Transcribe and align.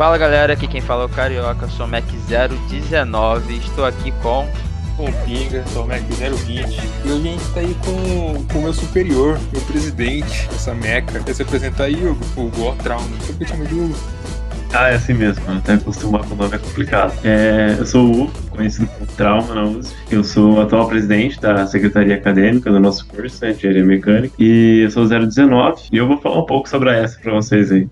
Fala 0.00 0.16
galera, 0.16 0.54
aqui 0.54 0.66
quem 0.66 0.80
fala 0.80 1.02
é 1.02 1.04
o 1.04 1.10
Carioca, 1.10 1.68
sou 1.68 1.86
Mac019, 1.86 3.50
estou 3.50 3.84
aqui 3.84 4.10
com 4.22 4.48
com 4.96 5.04
o 5.04 5.12
Pinga, 5.26 5.62
sou 5.66 5.84
o 5.84 5.88
Mac 5.88 6.00
020. 6.00 6.80
E 7.04 7.10
hoje 7.10 7.28
a 7.28 7.32
gente 7.32 7.52
tá 7.52 7.60
aí 7.60 7.76
com, 7.84 8.46
com 8.46 8.58
o 8.60 8.62
meu 8.62 8.72
superior, 8.72 9.38
meu 9.52 9.60
presidente, 9.60 10.48
essa 10.54 10.74
meca. 10.74 11.20
Quer 11.20 11.34
se 11.34 11.42
apresentar 11.42 11.84
aí, 11.84 11.96
o, 11.96 12.12
o 12.12 12.48
Go 12.48 12.74
Trauma? 12.82 13.10
Só 13.20 13.34
que 13.34 13.44
eu 13.44 13.46
chamo 13.46 13.66
de 13.66 13.74
Hugo. 13.74 13.94
Ah, 14.72 14.88
é 14.88 14.94
assim 14.94 15.12
mesmo, 15.12 15.44
até 15.52 15.74
acostumar 15.74 16.24
com 16.24 16.32
o 16.32 16.36
nome 16.38 16.54
é 16.54 16.58
complicado. 16.58 17.12
É, 17.22 17.76
eu 17.78 17.84
sou 17.84 18.06
o 18.06 18.22
Hugo, 18.22 18.32
conhecido 18.48 18.86
como 18.86 19.06
Trauma 19.06 19.54
na 19.54 19.64
USP. 19.64 19.94
Eu 20.10 20.24
sou 20.24 20.54
o 20.54 20.60
atual 20.62 20.88
presidente 20.88 21.38
da 21.38 21.66
Secretaria 21.66 22.14
Acadêmica 22.14 22.70
do 22.70 22.80
nosso 22.80 23.06
curso, 23.06 23.44
né, 23.44 23.50
Engenharia 23.50 23.84
Mecânica. 23.84 24.34
E 24.38 24.80
eu 24.84 24.90
sou 24.90 25.04
o 25.04 25.06
019 25.06 25.82
e 25.92 25.98
eu 25.98 26.08
vou 26.08 26.16
falar 26.16 26.38
um 26.38 26.46
pouco 26.46 26.66
sobre 26.70 26.88
essa 26.90 27.20
pra 27.20 27.34
vocês 27.34 27.70
aí. 27.70 27.86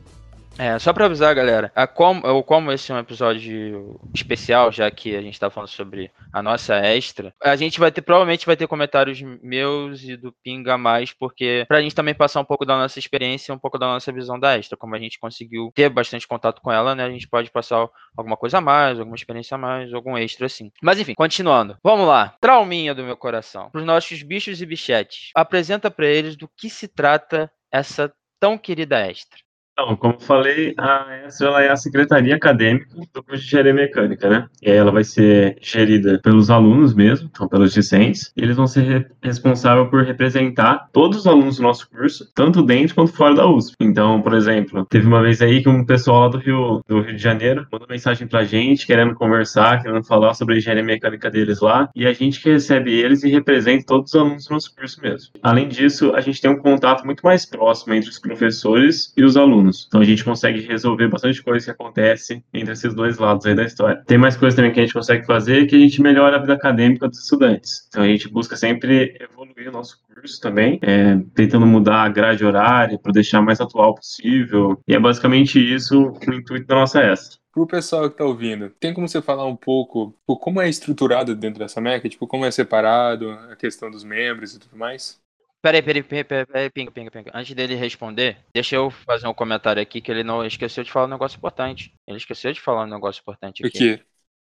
É, 0.58 0.76
só 0.78 0.92
pra 0.92 1.06
avisar, 1.06 1.32
galera, 1.36 1.70
a 1.72 1.86
como, 1.86 2.42
como 2.42 2.72
esse 2.72 2.90
é 2.90 2.94
um 2.94 2.98
episódio 2.98 4.00
especial, 4.12 4.72
já 4.72 4.90
que 4.90 5.14
a 5.14 5.22
gente 5.22 5.38
tá 5.38 5.48
falando 5.48 5.68
sobre 5.68 6.10
a 6.32 6.42
nossa 6.42 6.74
extra, 6.74 7.32
a 7.40 7.54
gente 7.54 7.78
vai 7.78 7.92
ter, 7.92 8.02
provavelmente 8.02 8.44
vai 8.44 8.56
ter 8.56 8.66
comentários 8.66 9.22
meus 9.40 10.02
e 10.02 10.16
do 10.16 10.34
Pinga 10.42 10.76
mais, 10.76 11.12
porque 11.12 11.64
pra 11.68 11.80
gente 11.80 11.94
também 11.94 12.12
passar 12.12 12.40
um 12.40 12.44
pouco 12.44 12.66
da 12.66 12.76
nossa 12.76 12.98
experiência, 12.98 13.54
um 13.54 13.58
pouco 13.58 13.78
da 13.78 13.86
nossa 13.86 14.10
visão 14.10 14.38
da 14.38 14.58
extra, 14.58 14.76
como 14.76 14.96
a 14.96 14.98
gente 14.98 15.20
conseguiu 15.20 15.70
ter 15.74 15.88
bastante 15.88 16.26
contato 16.26 16.60
com 16.60 16.72
ela, 16.72 16.92
né, 16.92 17.04
a 17.04 17.10
gente 17.10 17.28
pode 17.28 17.50
passar 17.52 17.88
alguma 18.16 18.36
coisa 18.36 18.58
a 18.58 18.60
mais, 18.60 18.98
alguma 18.98 19.16
experiência 19.16 19.54
a 19.54 19.58
mais, 19.58 19.94
algum 19.94 20.18
extra 20.18 20.46
assim. 20.46 20.72
Mas 20.82 20.98
enfim, 20.98 21.14
continuando. 21.14 21.76
Vamos 21.84 22.08
lá. 22.08 22.34
Trauminha 22.40 22.94
do 22.94 23.04
meu 23.04 23.16
coração. 23.16 23.70
Pros 23.70 23.84
nossos 23.84 24.24
bichos 24.24 24.60
e 24.60 24.66
bichetes. 24.66 25.30
Apresenta 25.36 25.88
para 25.88 26.06
eles 26.06 26.36
do 26.36 26.48
que 26.48 26.68
se 26.68 26.88
trata 26.88 27.48
essa 27.70 28.12
tão 28.40 28.58
querida 28.58 28.98
extra. 29.06 29.38
Então, 29.80 29.94
como 29.94 30.20
falei, 30.20 30.74
a 30.76 31.20
ESTRA 31.28 31.46
ela 31.46 31.62
é 31.62 31.70
a 31.70 31.76
secretaria 31.76 32.34
acadêmica 32.34 32.88
do 33.14 33.22
curso 33.22 33.42
de 33.42 33.46
engenharia 33.46 33.72
mecânica, 33.72 34.28
né? 34.28 34.46
E 34.60 34.68
ela 34.68 34.90
vai 34.90 35.04
ser 35.04 35.56
gerida 35.60 36.20
pelos 36.20 36.50
alunos 36.50 36.92
mesmo, 36.92 37.30
então 37.32 37.46
pelos 37.46 37.72
discentes, 37.72 38.32
e 38.36 38.42
eles 38.42 38.56
vão 38.56 38.66
ser 38.66 39.12
responsáveis 39.22 39.88
por 39.88 40.02
representar 40.02 40.88
todos 40.92 41.18
os 41.18 41.26
alunos 41.28 41.58
do 41.58 41.62
nosso 41.62 41.88
curso, 41.88 42.28
tanto 42.34 42.60
dentro 42.60 42.96
quanto 42.96 43.12
fora 43.12 43.36
da 43.36 43.46
USP. 43.46 43.76
Então, 43.80 44.20
por 44.20 44.34
exemplo, 44.34 44.84
teve 44.84 45.06
uma 45.06 45.22
vez 45.22 45.40
aí 45.40 45.62
que 45.62 45.68
um 45.68 45.86
pessoal 45.86 46.22
lá 46.22 46.28
do 46.28 46.38
Rio, 46.38 46.80
do 46.88 47.00
Rio 47.00 47.14
de 47.14 47.22
Janeiro 47.22 47.64
mandou 47.70 47.86
mensagem 47.88 48.26
pra 48.26 48.42
gente, 48.42 48.84
querendo 48.84 49.14
conversar, 49.14 49.80
querendo 49.80 50.04
falar 50.04 50.34
sobre 50.34 50.56
a 50.56 50.58
engenharia 50.58 50.82
mecânica 50.82 51.30
deles 51.30 51.60
lá, 51.60 51.88
e 51.94 52.04
a 52.04 52.12
gente 52.12 52.42
que 52.42 52.50
recebe 52.50 52.92
eles 52.92 53.22
e 53.22 53.28
representa 53.28 53.84
todos 53.86 54.12
os 54.12 54.20
alunos 54.20 54.46
do 54.46 54.54
nosso 54.54 54.74
curso 54.74 55.00
mesmo. 55.00 55.30
Além 55.40 55.68
disso, 55.68 56.12
a 56.16 56.20
gente 56.20 56.40
tem 56.40 56.50
um 56.50 56.58
contato 56.58 57.04
muito 57.04 57.20
mais 57.20 57.46
próximo 57.46 57.94
entre 57.94 58.10
os 58.10 58.18
professores 58.18 59.12
e 59.16 59.22
os 59.22 59.36
alunos 59.36 59.67
Então 59.86 60.00
a 60.00 60.04
gente 60.04 60.24
consegue 60.24 60.60
resolver 60.60 61.08
bastante 61.08 61.42
coisa 61.42 61.64
que 61.64 61.70
acontece 61.70 62.42
entre 62.52 62.72
esses 62.72 62.94
dois 62.94 63.18
lados 63.18 63.46
aí 63.46 63.54
da 63.54 63.64
história. 63.64 64.02
Tem 64.06 64.18
mais 64.18 64.36
coisas 64.36 64.56
também 64.56 64.72
que 64.72 64.80
a 64.80 64.82
gente 64.82 64.94
consegue 64.94 65.26
fazer 65.26 65.66
que 65.66 65.76
a 65.76 65.78
gente 65.78 66.00
melhora 66.00 66.36
a 66.36 66.40
vida 66.40 66.54
acadêmica 66.54 67.08
dos 67.08 67.18
estudantes. 67.22 67.86
Então 67.88 68.02
a 68.02 68.06
gente 68.06 68.28
busca 68.28 68.56
sempre 68.56 69.16
evoluir 69.20 69.68
o 69.68 69.72
nosso 69.72 69.98
curso 70.06 70.40
também, 70.40 70.78
é, 70.82 71.18
tentando 71.34 71.66
mudar 71.66 72.02
a 72.02 72.08
grade 72.08 72.44
horária 72.44 72.98
para 72.98 73.12
deixar 73.12 73.40
mais 73.42 73.60
atual 73.60 73.94
possível. 73.94 74.80
E 74.86 74.94
é 74.94 74.98
basicamente 74.98 75.58
isso 75.58 76.12
o 76.12 76.34
intuito 76.34 76.66
da 76.66 76.74
nossa 76.74 77.00
extra. 77.00 77.38
Pro 77.52 77.66
pessoal 77.66 78.08
que 78.08 78.16
tá 78.16 78.24
ouvindo, 78.24 78.70
tem 78.78 78.94
como 78.94 79.08
você 79.08 79.20
falar 79.20 79.44
um 79.46 79.56
pouco 79.56 80.14
tipo, 80.20 80.36
como 80.36 80.60
é 80.60 80.68
estruturado 80.68 81.34
dentro 81.34 81.58
dessa 81.58 81.80
meca? 81.80 82.08
Tipo, 82.08 82.26
como 82.26 82.44
é 82.44 82.50
separado, 82.50 83.30
a 83.30 83.56
questão 83.56 83.90
dos 83.90 84.04
membros 84.04 84.54
e 84.54 84.58
tudo 84.60 84.76
mais? 84.76 85.20
Peraí, 85.60 85.82
peraí, 85.82 86.02
peraí, 86.02 86.24
peraí, 86.24 86.46
peraí, 86.46 86.70
pinga, 86.70 86.90
pinga, 86.92 87.10
pinga. 87.10 87.30
Antes 87.34 87.54
dele 87.54 87.74
responder, 87.74 88.38
deixa 88.54 88.76
eu 88.76 88.90
fazer 88.90 89.26
um 89.26 89.34
comentário 89.34 89.82
aqui 89.82 90.00
que 90.00 90.10
ele 90.10 90.22
não 90.22 90.44
esqueceu 90.44 90.84
de 90.84 90.92
falar 90.92 91.06
um 91.06 91.10
negócio 91.10 91.36
importante. 91.36 91.92
Ele 92.06 92.16
esqueceu 92.16 92.52
de 92.52 92.60
falar 92.60 92.84
um 92.84 92.90
negócio 92.90 93.20
importante 93.20 93.66
aqui. 93.66 93.76
O 93.76 93.80
quê? 93.96 94.04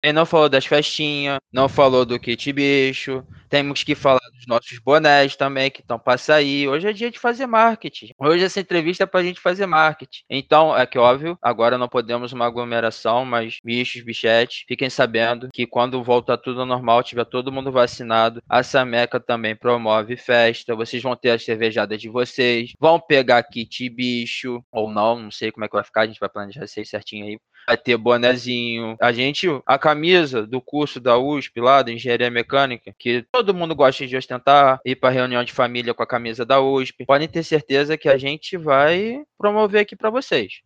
Ele 0.02 0.12
não 0.12 0.24
falou 0.24 0.48
das 0.48 0.64
festinhas, 0.64 1.38
não 1.52 1.68
falou 1.68 2.06
do 2.06 2.20
kit 2.20 2.52
bicho. 2.52 3.24
Temos 3.48 3.82
que 3.82 3.94
falar 3.94 4.20
dos 4.32 4.46
nossos 4.46 4.78
bonés 4.78 5.34
também, 5.34 5.70
que 5.70 5.80
estão 5.80 5.98
para 5.98 6.18
sair. 6.18 6.68
Hoje 6.68 6.86
é 6.86 6.92
dia 6.92 7.10
de 7.10 7.18
fazer 7.18 7.46
marketing. 7.46 8.12
Hoje 8.18 8.44
essa 8.44 8.60
entrevista 8.60 9.04
é 9.04 9.06
pra 9.06 9.22
gente 9.22 9.40
fazer 9.40 9.66
marketing. 9.66 10.22
Então, 10.30 10.76
é 10.76 10.86
que 10.86 10.98
óbvio, 10.98 11.36
agora 11.42 11.76
não 11.76 11.88
podemos 11.88 12.32
uma 12.32 12.46
aglomeração, 12.46 13.24
mas 13.24 13.58
bichos, 13.64 14.02
bichetes, 14.02 14.64
fiquem 14.68 14.88
sabendo 14.88 15.48
que 15.52 15.66
quando 15.66 16.02
voltar 16.04 16.36
tudo 16.38 16.60
ao 16.60 16.66
normal, 16.66 17.02
tiver 17.02 17.24
todo 17.24 17.50
mundo 17.50 17.72
vacinado, 17.72 18.40
a 18.48 18.62
Sameca 18.62 19.18
também 19.18 19.56
promove 19.56 20.16
festa. 20.16 20.76
Vocês 20.76 21.02
vão 21.02 21.16
ter 21.16 21.30
as 21.30 21.44
cervejadas 21.44 22.00
de 22.00 22.08
vocês, 22.08 22.72
vão 22.78 23.00
pegar 23.00 23.42
kit 23.42 23.88
bicho, 23.88 24.62
ou 24.70 24.90
não, 24.90 25.18
não 25.18 25.30
sei 25.30 25.50
como 25.50 25.64
é 25.64 25.68
que 25.68 25.74
vai 25.74 25.84
ficar, 25.84 26.02
a 26.02 26.06
gente 26.06 26.20
vai 26.20 26.28
planejar 26.28 26.64
isso 26.64 26.84
certinho 26.84 27.26
aí 27.26 27.38
vai 27.68 27.76
ter 27.76 27.98
bonezinho. 27.98 28.96
A 28.98 29.12
gente, 29.12 29.46
a 29.66 29.78
camisa 29.78 30.46
do 30.46 30.58
curso 30.58 30.98
da 30.98 31.18
USP 31.18 31.60
lá, 31.60 31.82
da 31.82 31.92
Engenharia 31.92 32.30
Mecânica, 32.30 32.94
que 32.98 33.26
todo 33.30 33.52
mundo 33.52 33.74
gosta 33.74 34.06
de 34.06 34.16
ostentar, 34.16 34.80
ir 34.86 34.96
para 34.96 35.10
reunião 35.10 35.44
de 35.44 35.52
família 35.52 35.92
com 35.92 36.02
a 36.02 36.06
camisa 36.06 36.46
da 36.46 36.60
USP. 36.60 37.04
Podem 37.04 37.28
ter 37.28 37.42
certeza 37.42 37.98
que 37.98 38.08
a 38.08 38.16
gente 38.16 38.56
vai 38.56 39.22
promover 39.36 39.82
aqui 39.82 39.94
para 39.94 40.08
vocês. 40.08 40.62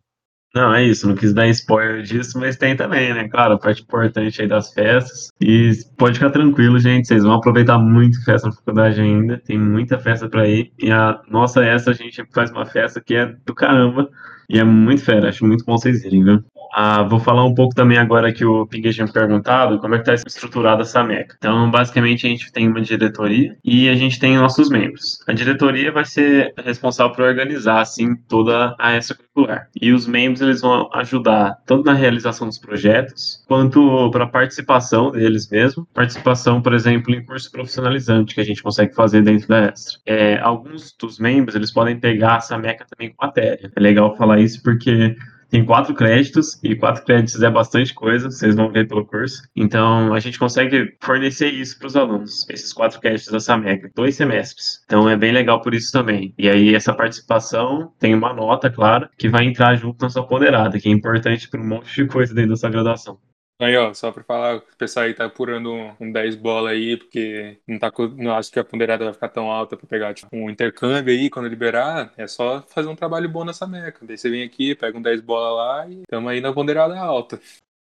Não, 0.55 0.71
é 0.71 0.83
isso, 0.83 1.07
não 1.07 1.15
quis 1.15 1.33
dar 1.33 1.47
spoiler 1.47 2.03
disso, 2.03 2.39
mas 2.39 2.55
tem 2.55 2.75
também, 2.75 3.11
né? 3.11 3.27
Claro, 3.27 3.55
a 3.55 3.57
parte 3.57 3.81
importante 3.81 4.39
aí 4.39 4.47
das 4.47 4.71
festas. 4.71 5.29
E 5.41 5.71
pode 5.97 6.19
ficar 6.19 6.29
tranquilo, 6.29 6.77
gente, 6.77 7.07
vocês 7.07 7.23
vão 7.23 7.33
aproveitar 7.33 7.79
muito 7.79 8.23
festa 8.23 8.47
na 8.47 8.53
faculdade 8.53 9.01
ainda. 9.01 9.41
Tem 9.43 9.57
muita 9.57 9.97
festa 9.97 10.29
para 10.29 10.47
ir. 10.47 10.71
E 10.77 10.91
a 10.91 11.19
nossa 11.27 11.65
essa 11.65 11.89
a 11.89 11.93
gente 11.93 12.23
faz 12.31 12.51
uma 12.51 12.67
festa 12.67 13.01
que 13.01 13.15
é 13.15 13.25
do 13.43 13.55
caramba. 13.55 14.07
E 14.49 14.59
é 14.59 14.63
muito 14.63 15.03
fera, 15.03 15.29
acho 15.29 15.45
muito 15.45 15.65
bom 15.65 15.77
vocês 15.77 16.03
irem, 16.03 16.23
viu? 16.23 16.43
Ah, 16.75 17.03
vou 17.03 17.19
falar 17.19 17.45
um 17.45 17.53
pouco 17.53 17.75
também 17.75 17.99
agora 17.99 18.33
que 18.33 18.43
o 18.43 18.65
Pinguet 18.65 18.95
tinha 18.95 19.07
perguntado 19.07 19.79
como 19.79 19.93
é 19.93 19.99
que 19.99 20.09
está 20.09 20.27
estruturada 20.27 20.81
essa 20.81 21.03
MECA. 21.03 21.35
Então, 21.37 21.69
basicamente, 21.69 22.25
a 22.25 22.29
gente 22.29 22.51
tem 22.51 22.67
uma 22.67 22.81
diretoria 22.81 23.55
e 23.63 23.87
a 23.87 23.95
gente 23.95 24.19
tem 24.19 24.37
nossos 24.37 24.69
membros. 24.69 25.19
A 25.27 25.33
diretoria 25.33 25.91
vai 25.91 26.03
ser 26.03 26.51
responsável 26.57 27.13
por 27.13 27.25
organizar, 27.25 27.81
assim, 27.81 28.15
toda 28.27 28.75
a 28.79 28.97
extracurricular. 28.97 29.67
E 29.79 29.91
os 29.91 30.07
membros, 30.07 30.41
eles 30.41 30.61
vão 30.61 30.89
ajudar 30.93 31.57
tanto 31.67 31.85
na 31.85 31.93
realização 31.93 32.47
dos 32.47 32.57
projetos, 32.57 33.43
quanto 33.47 34.09
para 34.09 34.23
a 34.23 34.27
participação 34.27 35.11
deles 35.11 35.47
mesmo. 35.49 35.87
Participação, 35.93 36.59
por 36.59 36.73
exemplo, 36.73 37.13
em 37.13 37.23
curso 37.23 37.51
profissionalizante 37.51 38.33
que 38.33 38.41
a 38.41 38.45
gente 38.45 38.63
consegue 38.63 38.95
fazer 38.95 39.21
dentro 39.21 39.47
da 39.47 39.65
Extra. 39.65 39.99
É, 40.07 40.39
alguns 40.39 40.95
dos 40.99 41.19
membros, 41.19 41.55
eles 41.55 41.71
podem 41.71 41.99
pegar 41.99 42.37
essa 42.37 42.57
MECA 42.57 42.85
também 42.89 43.13
com 43.13 43.25
matéria. 43.25 43.71
É 43.75 43.79
legal 43.79 44.15
falar 44.17 44.32
isso 44.39 44.61
porque 44.61 45.15
tem 45.53 45.63
quatro 45.63 45.93
créditos, 45.93 46.59
e 46.63 46.75
quatro 46.75 47.05
créditos 47.05 47.43
é 47.43 47.47
bastante 47.47 47.93
coisa, 47.93 48.31
vocês 48.31 48.55
vão 48.55 48.71
ver 48.71 48.87
pelo 48.87 49.05
curso. 49.05 49.43
Então, 49.55 50.11
a 50.11 50.19
gente 50.19 50.39
consegue 50.39 50.97
fornecer 50.99 51.49
isso 51.49 51.77
para 51.77 51.85
os 51.85 51.95
alunos, 51.95 52.49
esses 52.49 52.73
quatro 52.73 52.99
créditos 52.99 53.31
da 53.31 53.39
SAMEC, 53.39 53.91
dois 53.95 54.15
semestres. 54.15 54.81
Então, 54.85 55.07
é 55.07 55.15
bem 55.15 55.31
legal 55.31 55.61
por 55.61 55.75
isso 55.75 55.91
também. 55.91 56.33
E 56.39 56.49
aí, 56.49 56.73
essa 56.73 56.91
participação 56.91 57.93
tem 57.99 58.15
uma 58.15 58.33
nota, 58.33 58.67
claro, 58.67 59.07
que 59.15 59.29
vai 59.29 59.45
entrar 59.45 59.75
junto 59.75 60.01
na 60.01 60.09
sua 60.09 60.25
ponderada, 60.25 60.79
que 60.79 60.89
é 60.89 60.91
importante 60.91 61.47
para 61.47 61.61
um 61.61 61.67
monte 61.67 61.93
de 61.93 62.07
coisa 62.07 62.33
dentro 62.33 62.49
da 62.49 62.55
sua 62.55 62.71
graduação. 62.71 63.19
Aí, 63.59 63.77
ó, 63.77 63.93
só 63.93 64.11
pra 64.11 64.23
falar, 64.23 64.57
o 64.57 64.77
pessoal 64.77 65.05
aí 65.05 65.13
tá 65.13 65.25
apurando 65.25 65.71
um, 65.71 65.95
um 65.99 66.11
10 66.11 66.35
bola 66.35 66.71
aí, 66.71 66.97
porque 66.97 67.59
não, 67.67 67.79
tá, 67.79 67.91
não 68.17 68.35
acho 68.35 68.51
que 68.51 68.59
a 68.59 68.63
ponderada 68.63 69.05
vai 69.05 69.13
ficar 69.13 69.29
tão 69.29 69.49
alta 69.49 69.77
pra 69.77 69.87
pegar 69.87 70.13
tipo, 70.13 70.35
um 70.35 70.49
intercâmbio 70.49 71.13
aí, 71.13 71.29
quando 71.29 71.47
liberar, 71.47 72.11
é 72.17 72.27
só 72.27 72.61
fazer 72.63 72.89
um 72.89 72.95
trabalho 72.95 73.29
bom 73.29 73.45
nessa 73.45 73.65
meca. 73.65 74.05
Daí 74.05 74.17
você 74.17 74.29
vem 74.29 74.43
aqui, 74.43 74.75
pega 74.75 74.97
um 74.97 75.01
10 75.01 75.21
bola 75.21 75.51
lá 75.51 75.87
e 75.87 76.01
tamo 76.09 76.27
aí 76.27 76.41
na 76.41 76.51
ponderada 76.51 76.99
alta. 76.99 77.39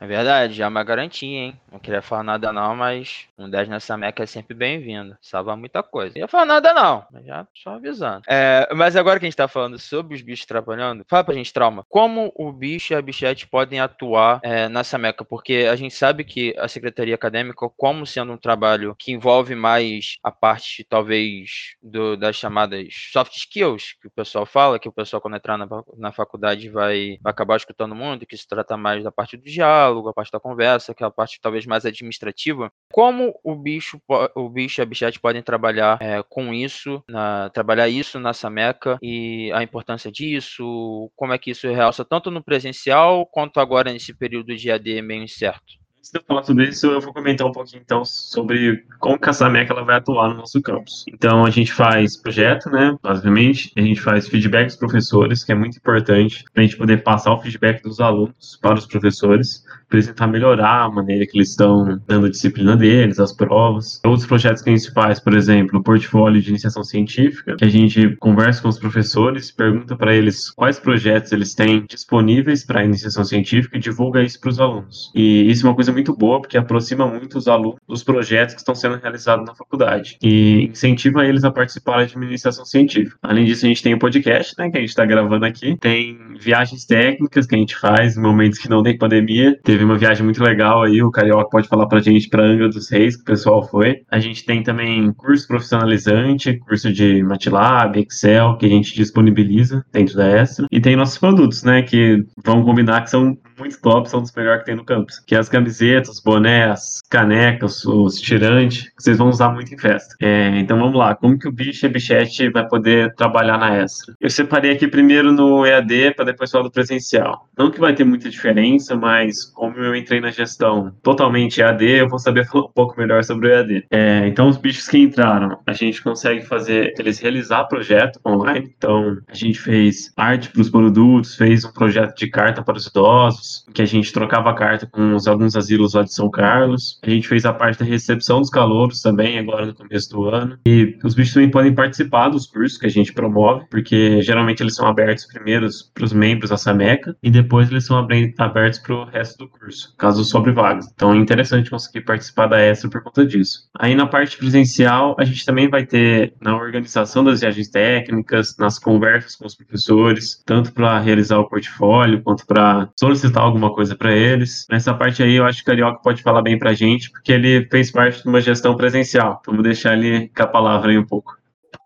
É 0.05 0.07
verdade, 0.07 0.53
já 0.53 0.67
é 0.67 0.69
uma 0.69 0.85
garantia, 0.85 1.27
hein? 1.27 1.59
Não 1.73 1.79
queria 1.79 2.03
falar 2.03 2.23
nada 2.23 2.53
não, 2.53 2.77
mas 2.77 3.27
um 3.39 3.49
10 3.49 3.71
nessa 3.71 3.97
meca 3.97 4.23
é 4.23 4.27
sempre 4.27 4.55
bem-vindo. 4.55 5.17
Salva 5.19 5.57
muita 5.57 5.83
coisa. 5.83 6.13
Não 6.15 6.21
ia 6.21 6.29
falar 6.29 6.45
nada 6.45 6.75
não, 6.75 7.07
mas 7.11 7.25
já 7.25 7.47
só 7.55 7.71
avisando. 7.71 8.21
É, 8.29 8.69
mas 8.75 8.97
agora 8.97 9.19
que 9.19 9.25
a 9.25 9.29
gente 9.29 9.37
tá 9.37 9.49
falando 9.49 9.79
sobre 9.79 10.15
os 10.15 10.21
bichos 10.21 10.45
trabalhando, 10.45 11.07
fala 11.09 11.25
pra 11.25 11.35
gente, 11.35 11.51
Trauma, 11.55 11.87
como 11.89 12.31
o 12.37 12.53
bicho 12.53 12.93
e 12.93 12.97
a 12.97 13.01
bichete 13.01 13.49
podem 13.49 13.81
atuar 13.81 14.41
é, 14.43 14.69
nessa 14.69 14.99
meca? 14.99 15.25
Porque 15.25 15.67
a 15.71 15.75
gente 15.75 15.95
sabe 15.95 16.23
que 16.23 16.55
a 16.59 16.69
Secretaria 16.69 17.15
Acadêmica, 17.15 17.67
como 17.75 18.05
sendo 18.05 18.35
um 18.35 18.39
trabalho 18.39 18.95
que 18.99 19.11
envolve 19.11 19.55
mais 19.55 20.19
a 20.23 20.31
parte, 20.31 20.85
talvez, 20.85 21.77
do, 21.83 22.15
das 22.15 22.37
chamadas 22.37 22.89
soft 23.11 23.35
skills, 23.37 23.95
que 24.03 24.09
o 24.09 24.11
pessoal 24.11 24.45
fala, 24.45 24.79
que 24.79 24.89
o 24.89 24.93
pessoal 24.93 25.23
quando 25.23 25.39
entrar 25.39 25.57
na, 25.57 25.67
na 25.97 26.13
faculdade 26.13 26.69
vai, 26.69 27.17
vai 27.23 27.31
acabar 27.31 27.57
escutando 27.57 27.95
muito, 27.95 28.27
que 28.27 28.37
se 28.37 28.47
trata 28.47 28.77
mais 28.77 29.03
da 29.03 29.11
parte 29.11 29.39
do 29.39 29.45
diálogo, 29.45 29.94
diálogo, 29.95 30.09
a 30.09 30.13
parte 30.13 30.33
da 30.33 30.41
conversa, 30.41 30.95
que 30.95 31.03
é 31.03 31.07
a 31.07 31.11
parte 31.11 31.39
talvez 31.41 31.65
mais 31.67 31.87
administrativa. 31.87 32.71
Como 32.93 33.39
o 33.43 33.55
bicho, 33.55 34.01
o 34.35 34.49
bicho 34.49 34.81
e 34.81 34.83
a 34.83 34.87
bichete 34.87 35.21
podem 35.21 35.43
trabalhar 35.43 35.99
é, 36.01 36.23
com 36.29 36.53
isso, 36.53 37.03
na, 37.09 37.51
trabalhar 37.51 37.89
isso 37.89 38.19
na 38.19 38.33
Sameca 38.33 38.99
e 39.01 39.51
a 39.53 39.63
importância 39.63 40.11
disso, 40.11 41.11
como 41.15 41.33
é 41.33 41.39
que 41.39 41.51
isso 41.51 41.69
realça 41.69 42.05
tanto 42.05 42.31
no 42.31 42.43
presencial 42.43 43.27
quanto 43.27 43.61
agora 43.61 43.93
nesse 43.93 44.13
período 44.15 44.57
de 44.57 44.71
AD 44.71 45.03
meio 45.03 45.23
incerto? 45.23 45.84
Antes 46.05 46.11
de 46.13 46.19
eu 46.19 46.25
falar 46.27 46.43
sobre 46.43 46.69
isso, 46.69 46.87
eu 46.87 47.01
vou 47.01 47.15
comentar 47.15 47.47
um 47.47 47.53
pouquinho 47.53 47.81
então 47.83 48.05
sobre 48.05 48.85
como 48.99 49.19
que 49.19 49.31
a 49.31 49.33
SAMEC 49.33 49.71
ela 49.71 49.85
vai 49.85 49.97
atuar 49.97 50.29
no 50.29 50.37
nosso 50.37 50.61
campus. 50.61 51.05
Então 51.09 51.45
a 51.47 51.51
gente 51.51 51.73
faz 51.73 52.17
projeto, 52.17 52.69
né, 52.69 52.95
basicamente, 53.03 53.73
a 53.77 53.81
gente 53.81 54.01
faz 54.01 54.29
feedback 54.29 54.67
dos 54.67 54.77
professores, 54.77 55.43
que 55.43 55.53
é 55.53 55.55
muito 55.55 55.79
importante 55.79 56.45
para 56.53 56.63
a 56.63 56.67
gente 56.67 56.77
poder 56.77 57.03
passar 57.03 57.33
o 57.33 57.41
feedback 57.41 57.83
dos 57.83 58.01
alunos 58.01 58.59
para 58.61 58.75
os 58.75 58.87
professores, 58.87 59.65
para 59.89 59.99
eles 59.99 60.07
tentar 60.09 60.27
melhorar 60.27 60.85
a 60.85 60.91
maneira 60.91 61.27
que 61.27 61.39
eles 61.39 61.51
estão 61.51 62.01
dando 62.07 62.27
a 62.27 62.31
disciplina 62.31 62.77
deles, 62.77 63.19
as 63.19 63.33
provas. 63.33 64.01
Outros 64.05 64.27
projetos 64.27 64.61
que 64.61 64.71
a 64.71 64.77
gente 64.77 64.91
faz, 64.93 65.21
por 65.21 65.35
exemplo, 65.35 65.79
o 65.79 65.83
portfólio 65.83 66.41
de 66.41 66.51
iniciação 66.51 66.85
científica, 66.85 67.57
que 67.57 67.65
a 67.65 67.69
gente 67.69 68.17
conversa 68.17 68.61
com 68.61 68.69
os 68.69 68.79
professores, 68.79 69.51
pergunta 69.51 69.97
para 69.97 70.15
eles 70.15 70.51
quais 70.51 70.79
projetos 70.79 71.33
eles 71.33 71.55
têm 71.55 71.87
disponíveis 71.89 72.65
para 72.65 72.85
iniciação 72.85 73.25
científica 73.25 73.77
e 73.77 73.81
divulga 73.81 74.23
isso 74.23 74.41
para 74.41 74.51
os 74.51 74.61
alunos. 74.61 75.13
E 75.15 75.51
isso 75.51 75.67
é 75.67 75.71
uma 75.71 75.75
coisa 75.75 75.94
muito 75.95 76.15
boa, 76.15 76.41
porque 76.41 76.59
aproxima 76.59 77.07
muito 77.07 77.39
os 77.39 77.49
alunos 77.49 77.79
dos 77.89 78.03
projetos 78.03 78.55
que 78.55 78.61
estão 78.61 78.75
sendo 78.75 78.97
realizados 78.97 79.47
na 79.47 79.55
faculdade 79.55 80.19
e 80.23 80.69
incentiva 80.71 81.25
eles 81.25 81.45
a 81.45 81.51
participar 81.51 82.07
de 82.07 82.15
iniciação 82.15 82.65
científica. 82.65 83.17
Além 83.23 83.45
disso, 83.45 83.65
a 83.65 83.69
gente 83.69 83.83
tem 83.83 83.95
o 83.95 83.99
podcast, 83.99 84.55
né, 84.59 84.71
que 84.71 84.77
a 84.77 84.81
gente 84.81 84.91
está 84.91 85.05
gravando 85.05 85.45
aqui, 85.45 85.77
tem 85.79 86.19
viagens 86.39 86.85
técnicas 86.85 87.47
que 87.47 87.55
a 87.55 87.59
gente 87.59 87.77
faz 87.77 88.17
em 88.17 88.21
momentos 88.21 88.59
que 88.59 88.69
não 88.69 88.83
tem 88.83 88.97
pandemia. 88.97 89.59
Teve 89.63 89.85
uma 89.85 89.97
viagem 89.97 90.25
muito 90.25 90.43
legal 90.43 90.83
aí, 90.83 91.03
o 91.03 91.11
Carioca 91.11 91.51
pode 91.51 91.69
falar 91.69 91.87
para 91.87 91.99
a 91.99 92.03
gente 92.03 92.29
para 92.29 92.45
Angra 92.45 92.69
dos 92.69 92.91
Reis, 92.91 93.17
que 93.17 93.23
o 93.23 93.27
pessoal 93.27 93.63
foi. 93.69 94.03
A 94.11 94.19
gente 94.19 94.45
tem 94.45 94.63
também 94.63 95.13
curso 95.13 95.47
profissionalizante, 95.47 96.59
curso 96.59 96.93
de 96.93 97.23
MATLAB, 97.23 97.99
Excel, 97.99 98.57
que 98.57 98.67
a 98.67 98.69
gente 98.69 98.95
disponibiliza 98.95 99.85
dentro 99.93 100.17
da 100.17 100.27
Extra. 100.27 100.67
E 100.71 100.81
tem 100.81 100.97
nossos 100.97 101.19
produtos, 101.19 101.63
né, 101.63 101.83
que 101.83 102.25
vão 102.45 102.65
combinar 102.65 103.03
que 103.03 103.11
são 103.11 103.37
muito 103.59 103.81
top, 103.81 104.09
são 104.09 104.21
dos 104.21 104.33
melhores 104.33 104.61
que 104.61 104.67
tem 104.67 104.77
no 104.77 104.85
campus. 104.85 105.19
Que 105.21 105.35
é 105.35 105.39
as 105.39 105.49
camisetas, 105.49 106.21
bonés, 106.21 107.01
canecas, 107.09 107.85
os 107.85 108.21
tirantes, 108.21 108.89
que 108.91 109.03
vocês 109.03 109.19
vão 109.19 109.29
usar 109.29 109.51
muito 109.51 109.73
em 109.73 109.79
festa. 109.79 110.15
É, 110.21 110.59
então 110.59 110.79
vamos 110.79 110.97
lá, 110.97 111.15
como 111.15 111.39
que 111.39 111.49
o 111.49 111.53
bicho 111.53 111.87
e 111.87 111.89
bichete 111.89 112.51
vai 112.51 112.67
poder 112.67 113.15
trabalhar 113.15 113.59
na 113.59 113.77
extra? 113.77 114.15
Eu 114.21 114.31
separei 114.31 114.73
aqui 114.73 114.89
primeiro 114.89 115.33
no 115.33 115.67
EAD 115.67 116.15
para 116.15 116.27
depois 116.27 116.51
falar 116.51 116.65
do 116.65 116.71
presencial. 116.71 117.49
Não 117.57 117.71
que 117.71 117.81
vai 117.81 117.95
ter 117.95 118.05
muita 118.05 118.29
diferença, 118.29 118.97
mas 118.97 119.45
como 119.45 119.77
eu 119.77 119.95
entrei 119.95 120.21
na 120.21 120.31
gestão 120.31 120.93
totalmente 121.03 121.61
EAD, 121.61 121.85
eu 121.85 122.09
vou 122.09 122.19
saber 122.19 122.47
falar 122.47 122.67
um 122.67 122.73
pouco 122.73 122.99
melhor 122.99 123.23
sobre 123.25 123.49
o 123.49 123.51
EAD. 123.51 123.87
É, 123.91 124.27
então 124.27 124.49
os 124.49 124.57
bichos 124.57 124.89
que 124.89 124.99
entraram, 124.99 125.59
a 125.67 125.73
gente 125.73 126.03
consegue 126.03 126.43
fazer 126.43 126.95
eles 126.99 127.19
realizar 127.19 127.65
projeto 127.65 128.21
online. 128.27 128.73
Então 128.77 129.19
a 129.29 129.35
gente 129.35 129.61
fez 129.61 130.13
arte 130.17 130.51
para 130.51 130.61
os 130.61 130.71
produtos, 130.71 131.37
fez 131.37 131.65
um 131.65 131.73
projeto 131.73 132.17
de 132.17 132.29
carta 132.29 132.63
para 132.63 132.77
os 132.77 132.87
idosos, 132.87 133.44
que 133.73 133.83
a 133.83 133.87
gente 133.87 134.13
trocava 134.13 134.55
carta 134.55 134.87
com 134.87 135.15
os, 135.15 135.27
alguns 135.27 135.57
asilos 135.57 135.95
lá 135.95 136.03
de 136.03 136.13
São 136.13 136.31
Carlos. 136.31 136.99
A 137.03 137.11
gente 137.11 137.29
fez 137.29 137.45
a 137.45 137.53
parte 137.53 137.79
da 137.79 137.85
recepção 137.85 138.41
dos 138.41 138.51
calouros 138.51 139.01
também, 139.01 139.39
agora 139.39 139.67
no 139.67 139.75
começo 139.75 140.11
do 140.11 140.29
ano. 140.29 140.59
E 140.67 140.97
os 141.05 141.15
bichos 141.15 141.35
também 141.35 141.51
podem 141.51 141.75
participar 141.75 142.29
dos 142.29 142.47
cursos 142.47 142.79
que 142.79 142.87
a 142.87 142.91
gente 142.91 143.13
promove, 143.13 143.67
porque 143.71 144.23
geralmente 144.23 144.63
eles 144.63 144.75
são 144.75 144.87
abertos 144.87 145.27
primeiro 145.27 145.69
para 145.93 146.05
os 146.05 146.13
membros 146.13 146.51
da 146.51 146.57
SAMECA 146.57 147.17
e 147.23 147.31
depois 147.31 147.71
eles 147.71 147.87
são 147.87 147.97
abertos 147.99 148.79
para 148.79 148.95
o 148.95 149.05
resto 149.05 149.39
do 149.39 149.49
curso, 149.49 149.95
caso 149.97 150.25
sobre 150.25 150.53
vagas. 150.53 150.87
Então 150.95 151.13
é 151.13 151.17
interessante 151.17 151.71
conseguir 151.71 152.03
participar 152.03 152.47
da 152.47 152.59
extra 152.59 152.91
por 152.91 153.03
conta 153.03 153.27
disso. 153.27 153.69
Aí 153.79 153.95
na 153.95 154.07
parte 154.07 154.37
presencial, 154.37 155.17
a 155.19 155.25
gente 155.25 155.45
também 155.45 155.69
vai 155.69 155.85
ter 155.87 156.35
na 156.41 156.57
organização 156.57 157.25
das 157.25 157.41
viagens 157.41 157.69
técnicas, 157.69 158.57
nas 158.59 158.79
conversas 158.79 159.37
com 159.37 159.47
os 159.47 159.55
professores, 159.55 160.43
tanto 160.45 160.73
para 160.73 160.99
realizar 160.99 161.39
o 161.39 161.49
portfólio 161.49 162.23
quanto 162.23 162.47
para 162.47 162.89
solicitar 162.99 163.34
alguma 163.43 163.73
coisa 163.73 163.97
para 163.97 164.13
eles. 164.13 164.67
Nessa 164.71 164.95
parte 164.95 165.23
aí, 165.23 165.35
eu 165.35 165.45
acho 165.45 165.59
que 165.59 165.65
o 165.65 165.67
Carioca 165.67 166.01
pode 166.03 166.23
falar 166.23 166.43
bem 166.43 166.59
para 166.59 166.71
a 166.71 166.75
gente, 166.75 167.11
porque 167.11 167.33
ele 167.33 167.67
fez 167.71 167.91
parte 167.91 168.23
de 168.23 168.29
uma 168.29 168.41
gestão 168.41 168.77
presencial. 168.77 169.39
Então, 169.41 169.55
vou 169.55 169.63
deixar 169.63 169.97
ele 169.97 170.29
com 170.29 170.43
a 170.43 170.47
palavra 170.47 170.91
aí 170.91 170.99
um 170.99 171.07
pouco. 171.07 171.37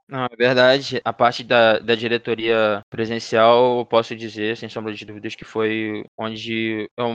Não, 0.09 0.25
é 0.25 0.37
verdade. 0.37 1.03
A 1.05 1.13
parte 1.13 1.45
da, 1.45 1.79
da 1.79 1.95
diretoria 1.95 2.83
presencial, 2.89 3.81
eu 3.81 3.85
posso 3.85 4.17
dizer, 4.17 4.57
sem 4.57 4.67
sombra 4.69 4.95
de 4.95 5.05
dúvidas, 5.05 5.35
que 5.35 5.45
foi 5.45 6.03
onde 6.17 6.89
eu 6.97 7.09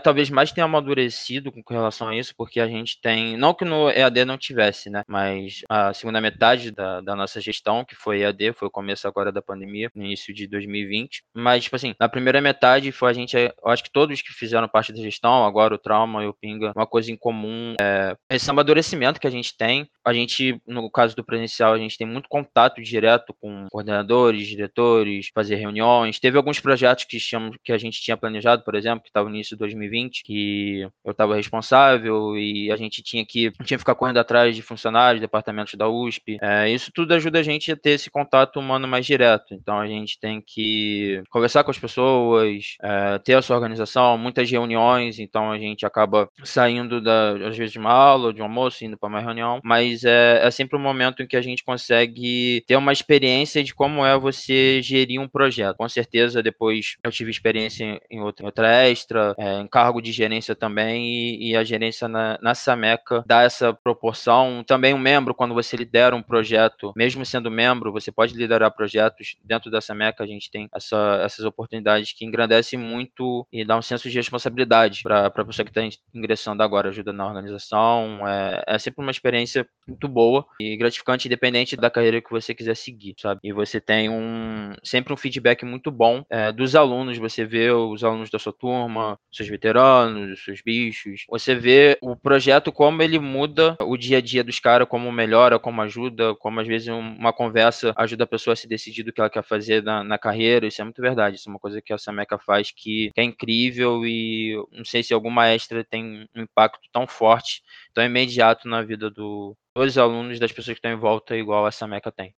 talvez 0.00 0.30
mais 0.30 0.52
tenha 0.52 0.64
amadurecido 0.64 1.50
com 1.50 1.74
relação 1.74 2.08
a 2.08 2.16
isso, 2.16 2.32
porque 2.36 2.60
a 2.60 2.68
gente 2.68 3.00
tem. 3.00 3.36
Não 3.36 3.52
que 3.52 3.64
no 3.64 3.90
EAD 3.90 4.24
não 4.24 4.38
tivesse, 4.38 4.88
né? 4.88 5.02
Mas 5.08 5.62
a 5.68 5.92
segunda 5.92 6.20
metade 6.20 6.70
da, 6.70 7.00
da 7.00 7.16
nossa 7.16 7.40
gestão, 7.40 7.84
que 7.84 7.96
foi 7.96 8.20
EAD, 8.20 8.52
foi 8.52 8.68
o 8.68 8.70
começo 8.70 9.08
agora 9.08 9.32
da 9.32 9.42
pandemia, 9.42 9.90
no 9.92 10.04
início 10.04 10.32
de 10.32 10.46
2020. 10.46 11.24
Mas, 11.34 11.64
tipo 11.64 11.74
assim, 11.74 11.92
na 11.98 12.08
primeira 12.08 12.40
metade 12.40 12.92
foi 12.92 13.10
a 13.10 13.12
gente. 13.12 13.36
Eu 13.36 13.52
acho 13.70 13.82
que 13.82 13.90
todos 13.90 14.22
que 14.22 14.32
fizeram 14.32 14.68
parte 14.68 14.92
da 14.92 15.02
gestão, 15.02 15.44
agora 15.44 15.74
o 15.74 15.78
Trauma 15.78 16.22
e 16.22 16.28
o 16.28 16.34
Pinga, 16.34 16.72
uma 16.76 16.86
coisa 16.86 17.10
em 17.10 17.16
comum 17.16 17.74
é 17.80 18.16
esse 18.30 18.48
amadurecimento 18.48 19.18
que 19.18 19.26
a 19.26 19.30
gente 19.30 19.56
tem. 19.56 19.88
A 20.04 20.12
gente, 20.12 20.60
no 20.66 20.88
caso 20.88 21.16
do 21.16 21.24
presencial, 21.24 21.72
a 21.72 21.78
gente 21.78 21.98
tem 21.98 22.06
muito 22.06 22.27
contato 22.28 22.82
direto 22.82 23.34
com 23.40 23.66
coordenadores, 23.70 24.46
diretores, 24.46 25.30
fazer 25.34 25.56
reuniões. 25.56 26.18
Teve 26.18 26.36
alguns 26.36 26.60
projetos 26.60 27.04
que, 27.04 27.18
tínhamos, 27.18 27.56
que 27.62 27.72
a 27.72 27.78
gente 27.78 28.00
tinha 28.00 28.16
planejado, 28.16 28.62
por 28.62 28.74
exemplo, 28.74 29.02
que 29.02 29.08
estava 29.08 29.28
no 29.28 29.34
início 29.34 29.56
de 29.56 29.60
2020, 29.60 30.22
que 30.24 30.80
eu 31.04 31.10
estava 31.10 31.34
responsável 31.36 32.36
e 32.36 32.70
a 32.70 32.76
gente 32.76 33.02
tinha 33.02 33.24
que, 33.24 33.50
tinha 33.50 33.76
que 33.76 33.78
ficar 33.78 33.94
correndo 33.94 34.18
atrás 34.18 34.54
de 34.54 34.62
funcionários, 34.62 35.20
departamentos 35.20 35.74
da 35.74 35.88
USP. 35.88 36.38
É, 36.40 36.70
isso 36.70 36.90
tudo 36.92 37.14
ajuda 37.14 37.38
a 37.38 37.42
gente 37.42 37.72
a 37.72 37.76
ter 37.76 37.90
esse 37.90 38.10
contato 38.10 38.58
humano 38.60 38.86
mais 38.86 39.06
direto. 39.06 39.54
Então 39.54 39.78
a 39.78 39.86
gente 39.86 40.18
tem 40.20 40.42
que 40.44 41.22
conversar 41.30 41.64
com 41.64 41.70
as 41.70 41.78
pessoas, 41.78 42.76
é, 42.82 43.18
ter 43.18 43.34
a 43.34 43.42
sua 43.42 43.56
organização, 43.56 44.18
muitas 44.18 44.50
reuniões, 44.50 45.18
então 45.18 45.50
a 45.50 45.58
gente 45.58 45.86
acaba 45.86 46.28
saindo 46.44 47.00
da, 47.00 47.32
às 47.48 47.56
vezes 47.56 47.72
de 47.72 47.78
uma 47.78 47.92
aula, 47.92 48.32
de 48.32 48.40
um 48.40 48.44
almoço, 48.44 48.84
indo 48.84 48.98
para 48.98 49.08
uma 49.08 49.20
reunião, 49.20 49.60
mas 49.64 50.04
é, 50.04 50.46
é 50.46 50.50
sempre 50.50 50.76
um 50.76 50.80
momento 50.80 51.22
em 51.22 51.26
que 51.26 51.36
a 51.36 51.42
gente 51.42 51.64
consegue 51.64 52.17
consegue 52.18 52.64
ter 52.66 52.76
uma 52.76 52.92
experiência 52.92 53.62
de 53.62 53.74
como 53.74 54.04
é 54.04 54.18
você 54.18 54.82
gerir 54.82 55.20
um 55.20 55.28
projeto. 55.28 55.76
Com 55.76 55.88
certeza, 55.88 56.42
depois 56.42 56.96
eu 57.02 57.10
tive 57.10 57.30
experiência 57.30 58.00
em 58.10 58.20
outra, 58.20 58.44
outra 58.44 58.68
extra, 58.88 59.34
é, 59.38 59.60
em 59.60 59.66
cargo 59.66 60.00
de 60.00 60.12
gerência 60.12 60.54
também, 60.54 61.06
e, 61.06 61.50
e 61.50 61.56
a 61.56 61.64
gerência 61.64 62.08
na, 62.08 62.38
na 62.42 62.54
Sameca 62.54 63.22
dá 63.26 63.42
essa 63.42 63.72
proporção. 63.72 64.64
Também 64.66 64.92
um 64.94 64.98
membro, 64.98 65.34
quando 65.34 65.54
você 65.54 65.76
lidera 65.76 66.14
um 66.14 66.22
projeto, 66.22 66.92
mesmo 66.96 67.24
sendo 67.24 67.50
membro, 67.50 67.92
você 67.92 68.10
pode 68.10 68.34
liderar 68.34 68.74
projetos 68.74 69.36
dentro 69.44 69.70
da 69.70 69.80
Sameca, 69.80 70.24
a 70.24 70.26
gente 70.26 70.50
tem 70.50 70.68
essa, 70.74 71.20
essas 71.22 71.44
oportunidades 71.44 72.12
que 72.12 72.24
engrandecem 72.24 72.78
muito 72.78 73.46
e 73.52 73.64
dá 73.64 73.76
um 73.76 73.82
senso 73.82 74.10
de 74.10 74.16
responsabilidade 74.16 75.02
para 75.02 75.26
a 75.26 75.30
pessoa 75.30 75.64
que 75.64 75.70
está 75.70 75.82
ingressando 76.14 76.62
agora, 76.62 76.88
ajuda 76.88 77.12
na 77.12 77.26
organização. 77.26 78.26
É, 78.26 78.64
é 78.66 78.78
sempre 78.78 79.02
uma 79.02 79.10
experiência 79.10 79.66
muito 79.86 80.08
boa 80.08 80.44
e 80.60 80.76
gratificante, 80.76 81.28
independente 81.28 81.76
da 81.76 81.90
carreira 81.90 82.07
carreira 82.08 82.22
que 82.22 82.30
você 82.30 82.54
quiser 82.54 82.74
seguir, 82.74 83.14
sabe? 83.18 83.40
E 83.44 83.52
você 83.52 83.80
tem 83.80 84.08
um 84.08 84.72
sempre 84.82 85.12
um 85.12 85.16
feedback 85.16 85.64
muito 85.64 85.90
bom 85.90 86.24
é, 86.30 86.50
dos 86.50 86.74
alunos. 86.74 87.18
Você 87.18 87.44
vê 87.44 87.70
os 87.70 88.02
alunos 88.02 88.30
da 88.30 88.38
sua 88.38 88.52
turma, 88.52 89.18
seus 89.30 89.48
veteranos, 89.48 90.42
seus 90.42 90.60
bichos. 90.62 91.24
Você 91.28 91.54
vê 91.54 91.98
o 92.00 92.16
projeto 92.16 92.72
como 92.72 93.02
ele 93.02 93.18
muda 93.18 93.76
o 93.82 93.96
dia 93.96 94.18
a 94.18 94.20
dia 94.20 94.42
dos 94.42 94.58
caras, 94.58 94.88
como 94.88 95.12
melhora, 95.12 95.58
como 95.58 95.82
ajuda, 95.82 96.34
como 96.36 96.60
às 96.60 96.66
vezes 96.66 96.88
uma 96.88 97.32
conversa 97.32 97.92
ajuda 97.96 98.24
a 98.24 98.26
pessoa 98.26 98.54
a 98.54 98.56
se 98.56 98.66
decidir 98.66 99.02
do 99.02 99.12
que 99.12 99.20
ela 99.20 99.30
quer 99.30 99.44
fazer 99.44 99.82
na, 99.82 100.02
na 100.02 100.18
carreira. 100.18 100.66
Isso 100.66 100.80
é 100.80 100.84
muito 100.84 101.02
verdade. 101.02 101.36
Isso 101.36 101.48
é 101.48 101.52
uma 101.52 101.60
coisa 101.60 101.82
que 101.82 101.92
a 101.92 101.98
Sameca 101.98 102.38
faz 102.38 102.70
que, 102.70 103.10
que 103.14 103.20
é 103.20 103.24
incrível 103.24 104.04
e 104.06 104.54
não 104.72 104.84
sei 104.84 105.02
se 105.02 105.12
alguma 105.12 105.48
extra 105.48 105.84
tem 105.84 106.26
um 106.34 106.42
impacto 106.42 106.88
tão 106.92 107.06
forte, 107.06 107.62
tão 107.92 108.04
imediato 108.04 108.68
na 108.68 108.82
vida 108.82 109.10
do, 109.10 109.56
os 109.86 109.98
alunos 109.98 110.38
das 110.38 110.52
pessoas 110.52 110.74
que 110.74 110.78
estão 110.78 110.92
em 110.92 111.00
volta, 111.00 111.36
igual 111.36 111.66
essa 111.66 111.86
Meca 111.86 112.10
tem. 112.12 112.34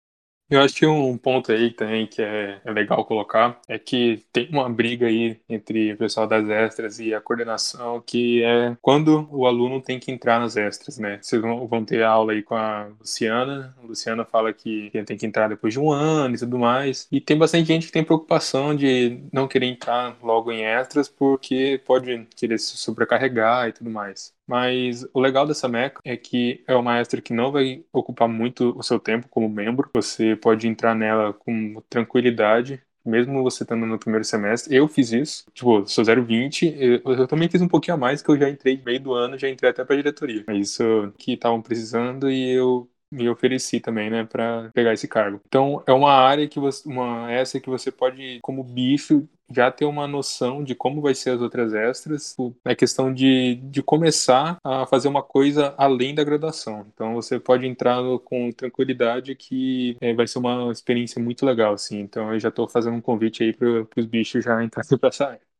Eu 0.51 0.59
acho 0.59 0.75
que 0.75 0.85
um 0.85 1.17
ponto 1.17 1.49
aí 1.49 1.71
também 1.71 2.05
que 2.05 2.21
é, 2.21 2.59
é, 2.65 2.71
legal 2.73 3.05
colocar 3.05 3.61
é 3.69 3.79
que 3.79 4.21
tem 4.33 4.49
uma 4.49 4.69
briga 4.69 5.07
aí 5.07 5.39
entre 5.47 5.93
o 5.93 5.97
pessoal 5.97 6.27
das 6.27 6.45
extras 6.49 6.99
e 6.99 7.13
a 7.13 7.21
coordenação, 7.21 8.03
que 8.05 8.43
é 8.43 8.75
quando 8.81 9.29
o 9.31 9.47
aluno 9.47 9.81
tem 9.81 9.97
que 9.97 10.11
entrar 10.11 10.41
nas 10.41 10.57
extras, 10.57 10.97
né? 10.97 11.19
Vocês 11.21 11.41
vão, 11.41 11.65
vão 11.69 11.85
ter 11.85 12.03
aula 12.03 12.33
aí 12.33 12.43
com 12.43 12.53
a 12.53 12.89
Luciana. 12.99 13.73
A 13.81 13.87
Luciana 13.87 14.25
fala 14.25 14.51
que 14.51 14.91
tem 15.05 15.17
que 15.17 15.25
entrar 15.25 15.47
depois 15.47 15.73
de 15.73 15.79
um 15.79 15.89
ano 15.89 16.35
e 16.35 16.39
tudo 16.39 16.59
mais. 16.59 17.07
E 17.09 17.21
tem 17.21 17.37
bastante 17.37 17.67
gente 17.67 17.85
que 17.85 17.93
tem 17.93 18.03
preocupação 18.03 18.75
de 18.75 19.23
não 19.31 19.47
querer 19.47 19.67
entrar 19.67 20.17
logo 20.21 20.51
em 20.51 20.65
extras 20.65 21.07
porque 21.07 21.81
pode 21.85 22.27
querer 22.35 22.57
se 22.57 22.75
sobrecarregar 22.75 23.69
e 23.69 23.71
tudo 23.71 23.89
mais. 23.89 24.33
Mas 24.51 25.07
o 25.13 25.21
legal 25.21 25.47
dessa 25.47 25.69
meca 25.69 26.01
é 26.03 26.17
que 26.17 26.61
é 26.67 26.75
uma 26.75 26.99
extra 26.99 27.21
que 27.21 27.31
não 27.31 27.53
vai 27.53 27.85
ocupar 27.93 28.27
muito 28.27 28.77
o 28.77 28.83
seu 28.83 28.99
tempo 28.99 29.29
como 29.29 29.47
membro. 29.47 29.89
Você 29.95 30.35
pode 30.35 30.67
entrar 30.67 30.93
nela 30.93 31.31
com 31.31 31.81
tranquilidade, 31.89 32.81
mesmo 33.05 33.43
você 33.43 33.63
estando 33.63 33.85
no 33.85 33.97
primeiro 33.97 34.25
semestre. 34.25 34.75
Eu 34.75 34.89
fiz 34.89 35.13
isso, 35.13 35.45
tipo, 35.53 35.87
sou 35.87 36.03
020, 36.03 36.65
eu, 36.77 37.01
eu 37.13 37.27
também 37.27 37.49
fiz 37.49 37.61
um 37.61 37.67
pouquinho 37.69 37.95
a 37.95 37.97
mais, 37.97 38.21
que 38.21 38.29
eu 38.29 38.37
já 38.37 38.49
entrei 38.49 38.75
no 38.75 38.83
meio 38.83 38.99
do 38.99 39.13
ano, 39.13 39.37
já 39.37 39.47
entrei 39.47 39.71
até 39.71 39.85
pra 39.85 39.95
diretoria. 39.95 40.43
É 40.45 40.53
isso 40.53 40.83
que 41.17 41.31
estavam 41.31 41.61
precisando 41.61 42.29
e 42.29 42.51
eu 42.51 42.89
me 43.09 43.29
ofereci 43.29 43.79
também, 43.79 44.09
né, 44.09 44.25
para 44.25 44.69
pegar 44.73 44.93
esse 44.93 45.07
cargo. 45.07 45.41
Então, 45.45 45.81
é 45.85 45.91
uma 45.91 46.11
área 46.11 46.47
que 46.47 46.59
você, 46.59 46.87
uma 46.87 47.31
essa 47.31 47.59
que 47.59 47.69
você 47.69 47.89
pode, 47.89 48.39
como 48.41 48.63
bicho, 48.63 49.27
já 49.53 49.71
ter 49.71 49.85
uma 49.85 50.07
noção 50.07 50.63
de 50.63 50.75
como 50.75 51.01
vai 51.01 51.15
ser 51.15 51.31
as 51.31 51.41
outras 51.41 51.73
extras, 51.73 52.35
é 52.65 52.75
questão 52.75 53.13
de, 53.13 53.55
de 53.55 53.81
começar 53.81 54.57
a 54.63 54.85
fazer 54.85 55.07
uma 55.07 55.23
coisa 55.23 55.73
além 55.77 56.13
da 56.15 56.23
graduação. 56.23 56.85
Então 56.93 57.13
você 57.15 57.39
pode 57.39 57.65
entrar 57.67 58.01
com 58.25 58.51
tranquilidade 58.51 59.35
que 59.35 59.97
é, 60.01 60.13
vai 60.13 60.27
ser 60.27 60.39
uma 60.39 60.71
experiência 60.71 61.21
muito 61.21 61.45
legal, 61.45 61.73
assim. 61.73 61.99
Então 61.99 62.33
eu 62.33 62.39
já 62.39 62.49
estou 62.49 62.67
fazendo 62.67 62.95
um 62.95 63.01
convite 63.01 63.43
aí 63.43 63.53
para 63.53 63.87
os 63.97 64.05
bichos 64.05 64.43
já 64.43 64.63
entrarem 64.63 64.97
para 64.97 65.09
área. 65.25 65.50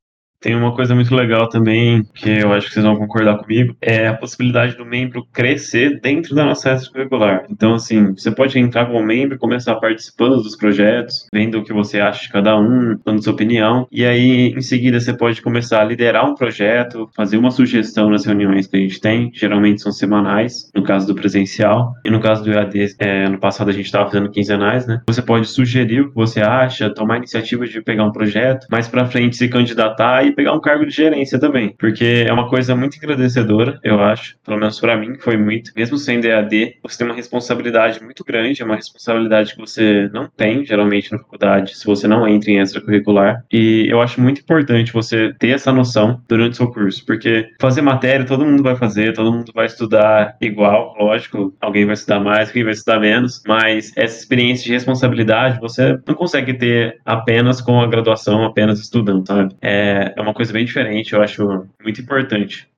Tem 0.42 0.56
uma 0.56 0.76
coisa 0.76 0.96
muito 0.96 1.14
legal 1.14 1.48
também, 1.48 2.04
que 2.16 2.28
eu 2.28 2.52
acho 2.52 2.68
que 2.68 2.74
vocês 2.74 2.84
vão 2.84 2.96
concordar 2.96 3.38
comigo, 3.38 3.76
é 3.80 4.08
a 4.08 4.18
possibilidade 4.18 4.76
do 4.76 4.84
membro 4.84 5.24
crescer 5.32 6.00
dentro 6.02 6.34
da 6.34 6.44
nossa 6.44 6.72
extracurricular. 6.72 7.46
Então, 7.48 7.76
assim, 7.76 8.14
você 8.14 8.32
pode 8.32 8.58
entrar 8.58 8.88
como 8.88 9.04
membro, 9.04 9.38
começar 9.38 9.76
participando 9.76 10.42
dos 10.42 10.56
projetos, 10.56 11.28
vendo 11.32 11.60
o 11.60 11.64
que 11.64 11.72
você 11.72 12.00
acha 12.00 12.24
de 12.24 12.30
cada 12.30 12.58
um, 12.60 12.98
dando 13.06 13.24
sua 13.24 13.34
opinião, 13.34 13.88
e 13.92 14.04
aí, 14.04 14.48
em 14.48 14.62
seguida, 14.62 15.00
você 15.00 15.14
pode 15.14 15.44
começar 15.44 15.80
a 15.80 15.84
liderar 15.84 16.28
um 16.28 16.34
projeto, 16.34 17.08
fazer 17.16 17.38
uma 17.38 17.52
sugestão 17.52 18.10
nas 18.10 18.26
reuniões 18.26 18.66
que 18.66 18.78
a 18.78 18.80
gente 18.80 19.00
tem, 19.00 19.32
geralmente 19.36 19.84
são 19.84 19.92
semanais, 19.92 20.72
no 20.76 20.82
caso 20.82 21.06
do 21.06 21.14
presencial, 21.14 21.94
e 22.04 22.10
no 22.10 22.20
caso 22.20 22.44
do 22.44 22.52
EAD, 22.52 22.96
é, 22.98 23.30
no 23.30 23.40
passado 23.40 23.70
a 23.70 23.74
gente 23.74 23.86
estava 23.86 24.10
fazendo 24.10 24.32
quinzenais, 24.32 24.88
né? 24.88 25.02
Você 25.06 25.22
pode 25.22 25.48
sugerir 25.48 26.02
o 26.02 26.10
que 26.10 26.16
você 26.16 26.42
acha, 26.42 26.90
tomar 26.90 27.18
iniciativa 27.18 27.68
de 27.68 27.80
pegar 27.80 28.06
um 28.06 28.12
projeto, 28.12 28.66
mais 28.72 28.88
para 28.88 29.06
frente 29.06 29.36
se 29.36 29.48
candidatar 29.48 30.26
e 30.26 30.31
pegar 30.34 30.54
um 30.54 30.62
cargo 30.62 30.86
de 30.86 30.92
gerência 30.92 31.40
também, 31.40 31.76
porque 31.78 32.26
é 32.28 32.34
uma 32.34 32.50
coisa 32.50 32.76
muito 32.76 32.98
agradecedora, 32.98 33.80
eu 33.84 34.00
acho, 34.00 34.36
pelo 34.46 34.60
menos 34.60 34.80
para 34.80 34.98
mim, 34.98 35.16
foi 35.20 35.38
muito. 35.38 35.72
Mesmo 35.76 35.98
sendo 35.98 36.26
EAD, 36.26 36.76
você 36.84 36.98
tem 36.98 37.08
uma 37.08 37.16
responsabilidade 37.16 38.04
muito 38.04 38.24
grande, 38.24 38.62
é 38.62 38.66
uma 38.66 38.76
responsabilidade 38.76 39.54
que 39.54 39.60
você 39.60 40.10
não 40.14 40.28
tem, 40.28 40.66
geralmente, 40.66 41.12
na 41.12 41.20
faculdade, 41.20 41.78
se 41.78 41.86
você 41.86 42.08
não 42.08 42.28
entra 42.28 42.52
em 42.52 42.60
extracurricular. 42.60 43.44
E 43.52 43.88
eu 43.90 44.02
acho 44.02 44.22
muito 44.22 44.42
importante 44.42 44.94
você 44.94 45.34
ter 45.40 45.50
essa 45.50 45.72
noção 45.72 46.22
durante 46.28 46.54
o 46.54 46.56
seu 46.56 46.72
curso, 46.72 47.06
porque 47.06 47.50
fazer 47.60 47.82
matéria 47.82 48.26
todo 48.26 48.46
mundo 48.46 48.64
vai 48.64 48.76
fazer, 48.76 49.14
todo 49.14 49.32
mundo 49.32 49.52
vai 49.54 49.66
estudar 49.66 50.36
igual, 50.42 50.96
lógico, 51.00 51.54
alguém 51.60 51.86
vai 51.86 51.94
estudar 51.94 52.20
mais, 52.20 52.50
alguém 52.50 52.64
vai 52.64 52.74
estudar 52.74 53.00
menos, 53.00 53.42
mas 53.48 53.92
essa 53.96 54.18
experiência 54.20 54.66
de 54.66 54.72
responsabilidade 54.72 55.60
você 55.60 56.00
não 56.08 56.16
consegue 56.16 56.54
ter 56.54 57.00
apenas 57.06 57.62
com 57.62 57.82
a 57.82 57.88
graduação, 57.88 58.46
apenas 58.46 58.80
estudando, 58.80 59.26
sabe? 59.28 59.56
É, 59.62 60.14
é 60.22 60.28
uma 60.28 60.34
coisa 60.34 60.54
bem 60.54 60.66
diferente, 60.66 61.14
eu 61.14 61.22
acho 61.22 61.68
muito 61.84 62.02
importante. 62.02 62.71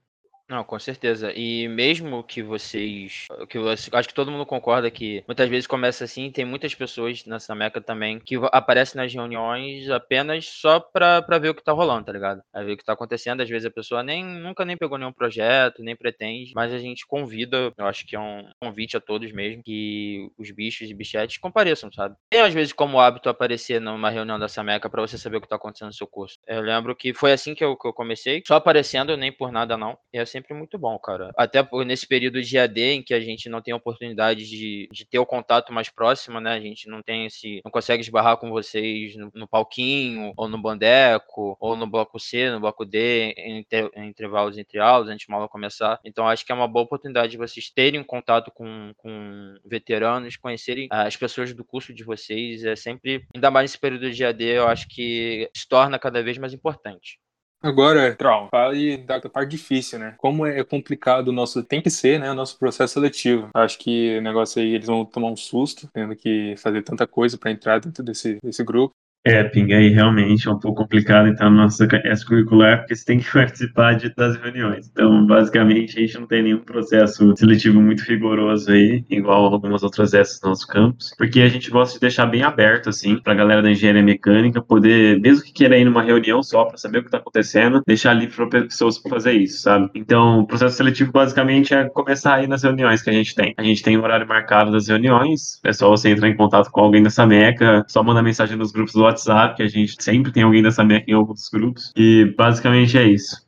Não, 0.53 0.63
com 0.63 0.77
certeza. 0.77 1.33
E 1.35 1.67
mesmo 1.67 2.23
que 2.23 2.43
vocês. 2.43 3.25
que 3.49 3.57
você, 3.57 3.89
Acho 3.91 4.07
que 4.07 4.13
todo 4.13 4.29
mundo 4.31 4.45
concorda 4.45 4.91
que 4.91 5.23
muitas 5.27 5.49
vezes 5.49 5.65
começa 5.65 6.03
assim, 6.03 6.29
tem 6.31 6.45
muitas 6.45 6.75
pessoas 6.75 7.25
nessa 7.25 7.55
meca 7.55 7.81
também 7.81 8.19
que 8.19 8.35
aparecem 8.51 9.01
nas 9.01 9.11
reuniões 9.11 9.89
apenas 9.89 10.45
só 10.45 10.79
pra, 10.79 11.23
pra 11.23 11.39
ver 11.39 11.49
o 11.49 11.55
que 11.55 11.63
tá 11.63 11.71
rolando, 11.71 12.05
tá 12.05 12.11
ligado? 12.11 12.43
Pra 12.51 12.61
ver 12.63 12.73
o 12.73 12.77
que 12.77 12.83
tá 12.85 12.93
acontecendo. 12.93 13.41
Às 13.41 13.49
vezes 13.49 13.65
a 13.65 13.71
pessoa 13.71 14.03
nem, 14.03 14.23
nunca 14.23 14.63
nem 14.63 14.77
pegou 14.77 14.95
nenhum 14.99 15.11
projeto, 15.11 15.81
nem 15.81 15.95
pretende, 15.95 16.51
mas 16.53 16.71
a 16.71 16.77
gente 16.77 17.07
convida, 17.07 17.73
eu 17.75 17.87
acho 17.87 18.05
que 18.05 18.15
é 18.15 18.19
um 18.19 18.47
convite 18.61 18.95
a 18.95 19.01
todos 19.01 19.31
mesmo, 19.31 19.63
que 19.63 20.29
os 20.37 20.51
bichos 20.51 20.87
e 20.87 20.93
bichetes 20.93 21.37
compareçam, 21.39 21.91
sabe? 21.91 22.15
Tem 22.29 22.41
às 22.41 22.53
vezes 22.53 22.73
como 22.73 22.99
hábito 22.99 23.27
aparecer 23.27 23.81
numa 23.81 24.11
reunião 24.11 24.37
dessa 24.37 24.63
meca 24.63 24.87
pra 24.87 25.01
você 25.01 25.17
saber 25.17 25.37
o 25.37 25.41
que 25.41 25.47
tá 25.47 25.55
acontecendo 25.55 25.87
no 25.87 25.93
seu 25.93 26.05
curso. 26.05 26.37
Eu 26.47 26.61
lembro 26.61 26.95
que 26.95 27.11
foi 27.11 27.31
assim 27.31 27.55
que 27.55 27.63
eu, 27.63 27.75
que 27.75 27.87
eu 27.87 27.93
comecei, 27.93 28.43
só 28.45 28.55
aparecendo, 28.55 29.17
nem 29.17 29.31
por 29.31 29.51
nada 29.51 29.75
não. 29.77 29.97
E 30.13 30.17
é 30.19 30.25
sempre 30.25 30.42
muito 30.51 30.79
bom, 30.79 30.97
cara. 30.97 31.31
Até 31.37 31.65
nesse 31.85 32.07
período 32.07 32.41
de 32.41 32.57
AD 32.57 32.81
em 32.81 33.03
que 33.03 33.13
a 33.13 33.19
gente 33.19 33.47
não 33.47 33.61
tem 33.61 33.71
a 33.71 33.77
oportunidade 33.77 34.49
de, 34.49 34.89
de 34.91 35.05
ter 35.05 35.19
o 35.19 35.25
contato 35.25 35.71
mais 35.71 35.89
próximo, 35.89 36.39
né? 36.39 36.53
A 36.53 36.59
gente 36.59 36.89
não 36.89 37.03
tem 37.03 37.27
esse. 37.27 37.61
não 37.63 37.71
consegue 37.71 38.01
esbarrar 38.01 38.37
com 38.37 38.49
vocês 38.49 39.15
no, 39.15 39.31
no 39.33 39.47
palquinho, 39.47 40.33
ou 40.35 40.49
no 40.49 40.57
bandeco, 40.57 41.55
ou 41.59 41.75
no 41.75 41.85
bloco 41.85 42.19
C, 42.19 42.49
no 42.49 42.59
bloco 42.59 42.83
D, 42.83 43.33
em, 43.37 43.59
inter, 43.59 43.89
em 43.95 44.07
intervalos 44.07 44.57
entre 44.57 44.79
aulas, 44.79 45.09
antes 45.09 45.27
de 45.27 45.33
aula 45.33 45.47
começar. 45.47 45.99
Então 46.03 46.27
acho 46.27 46.45
que 46.45 46.51
é 46.51 46.55
uma 46.55 46.67
boa 46.67 46.85
oportunidade 46.85 47.31
de 47.31 47.37
vocês 47.37 47.69
terem 47.69 48.03
contato 48.03 48.51
com, 48.51 48.91
com 48.97 49.55
veteranos, 49.65 50.35
conhecerem 50.35 50.87
as 50.89 51.15
pessoas 51.15 51.53
do 51.53 51.63
curso 51.63 51.93
de 51.93 52.03
vocês. 52.03 52.63
É 52.63 52.75
sempre, 52.75 53.27
ainda 53.35 53.51
mais 53.51 53.71
nesse 53.71 53.79
período 53.79 54.09
de 54.11 54.25
AD, 54.25 54.43
eu 54.43 54.67
acho 54.67 54.87
que 54.87 55.49
se 55.55 55.67
torna 55.67 55.99
cada 55.99 56.23
vez 56.23 56.37
mais 56.37 56.53
importante. 56.53 57.19
Agora, 57.63 58.13
Trau, 58.13 58.49
fale 58.51 58.97
da 58.97 59.21
parte 59.21 59.51
difícil, 59.51 59.97
né? 59.97 60.15
Como 60.17 60.45
é 60.45 60.61
complicado 60.65 61.29
o 61.29 61.31
nosso. 61.31 61.63
Tem 61.63 61.81
que 61.81 61.89
ser, 61.89 62.19
né? 62.19 62.29
O 62.29 62.35
nosso 62.35 62.59
processo 62.59 62.95
seletivo. 62.95 63.49
Acho 63.53 63.79
que 63.79 64.17
o 64.17 64.21
negócio 64.21 64.61
aí, 64.61 64.73
eles 64.73 64.87
vão 64.87 65.05
tomar 65.05 65.29
um 65.29 65.37
susto, 65.37 65.87
tendo 65.93 66.13
que 66.13 66.55
fazer 66.57 66.81
tanta 66.81 67.07
coisa 67.07 67.37
para 67.37 67.51
entrar 67.51 67.79
dentro 67.79 68.03
desse, 68.03 68.37
desse 68.43 68.61
grupo. 68.65 68.93
É, 69.25 69.41
Ping, 69.41 69.71
aí 69.71 69.87
realmente 69.87 70.49
é 70.49 70.51
um 70.51 70.59
pouco 70.59 70.83
complicado 70.83 71.29
entrar 71.29 71.49
no 71.49 71.55
nosso 71.55 71.81
extracurricular, 71.81 72.79
porque 72.79 72.93
você 72.93 73.05
tem 73.05 73.19
que 73.19 73.31
participar 73.31 73.93
de, 73.93 74.13
das 74.13 74.35
reuniões. 74.35 74.89
Então, 74.91 75.25
basicamente, 75.25 75.97
a 75.97 76.01
gente 76.01 76.19
não 76.19 76.27
tem 76.27 76.43
nenhum 76.43 76.59
processo 76.59 77.33
seletivo 77.37 77.81
muito 77.81 78.01
rigoroso 78.01 78.69
aí, 78.69 79.05
igual 79.09 79.45
algumas 79.45 79.81
outras 79.81 80.11
dessas 80.11 80.41
no 80.41 80.49
nosso 80.49 80.67
campus, 80.67 81.15
porque 81.17 81.39
a 81.39 81.47
gente 81.47 81.69
gosta 81.69 81.93
de 81.93 82.01
deixar 82.01 82.25
bem 82.25 82.43
aberto, 82.43 82.89
assim, 82.89 83.17
pra 83.17 83.33
galera 83.33 83.61
da 83.61 83.71
engenharia 83.71 84.03
mecânica 84.03 84.61
poder, 84.61 85.21
mesmo 85.21 85.45
que 85.45 85.53
queira 85.53 85.77
ir 85.77 85.85
numa 85.85 86.01
reunião 86.01 86.43
só 86.43 86.65
para 86.65 86.77
saber 86.77 86.97
o 86.97 87.03
que 87.05 87.09
tá 87.09 87.17
acontecendo, 87.17 87.81
deixar 87.87 88.13
livre 88.13 88.35
para 88.35 88.63
pessoas 88.63 88.99
para 88.99 89.11
fazer 89.11 89.33
isso, 89.33 89.61
sabe? 89.61 89.89
Então, 89.95 90.41
o 90.41 90.47
processo 90.47 90.75
seletivo 90.75 91.13
basicamente 91.13 91.73
é 91.73 91.87
começar 91.87 92.35
aí 92.35 92.47
nas 92.47 92.63
reuniões 92.63 93.01
que 93.01 93.09
a 93.09 93.13
gente 93.13 93.33
tem. 93.33 93.53
A 93.57 93.63
gente 93.63 93.81
tem 93.83 93.95
o 93.97 94.03
horário 94.03 94.27
marcado 94.27 94.71
das 94.71 94.89
reuniões, 94.89 95.61
é 95.63 95.71
só 95.71 95.89
você 95.89 96.09
entrar 96.09 96.27
em 96.27 96.35
contato 96.35 96.69
com 96.69 96.81
alguém 96.81 97.01
dessa 97.01 97.25
meca, 97.25 97.85
só 97.87 98.03
mandar 98.03 98.21
mensagem 98.21 98.57
nos 98.57 98.73
grupos 98.73 98.93
do 98.93 99.12
WhatsApp, 99.13 99.55
que 99.55 99.63
a 99.63 99.67
gente 99.67 100.01
sempre 100.01 100.31
tem 100.31 100.43
alguém 100.43 100.61
dessa 100.61 100.83
MEC 100.83 101.09
em 101.09 101.13
alguns 101.13 101.47
grupos. 101.49 101.91
E 101.95 102.25
basicamente 102.37 102.97
é 102.97 103.03
isso. 103.03 103.43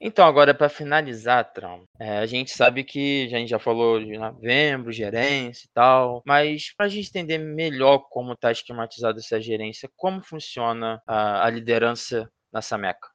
Então, 0.00 0.24
agora 0.26 0.54
para 0.54 0.68
finalizar, 0.68 1.52
Tram, 1.52 1.82
é, 1.98 2.18
a 2.18 2.26
gente 2.26 2.52
sabe 2.52 2.84
que 2.84 3.26
a 3.26 3.38
gente 3.38 3.48
já 3.48 3.58
falou 3.58 3.98
de 3.98 4.16
novembro, 4.16 4.92
gerência 4.92 5.66
e 5.66 5.70
tal, 5.74 6.22
mas 6.24 6.72
para 6.76 6.86
a 6.86 6.88
gente 6.88 7.08
entender 7.08 7.38
melhor 7.38 8.06
como 8.08 8.32
está 8.32 8.52
esquematizada 8.52 9.18
essa 9.18 9.40
gerência, 9.40 9.90
como 9.96 10.22
funciona 10.22 11.02
a, 11.04 11.44
a 11.44 11.50
liderança 11.50 12.30
nessa 12.52 12.78
meca? 12.78 13.08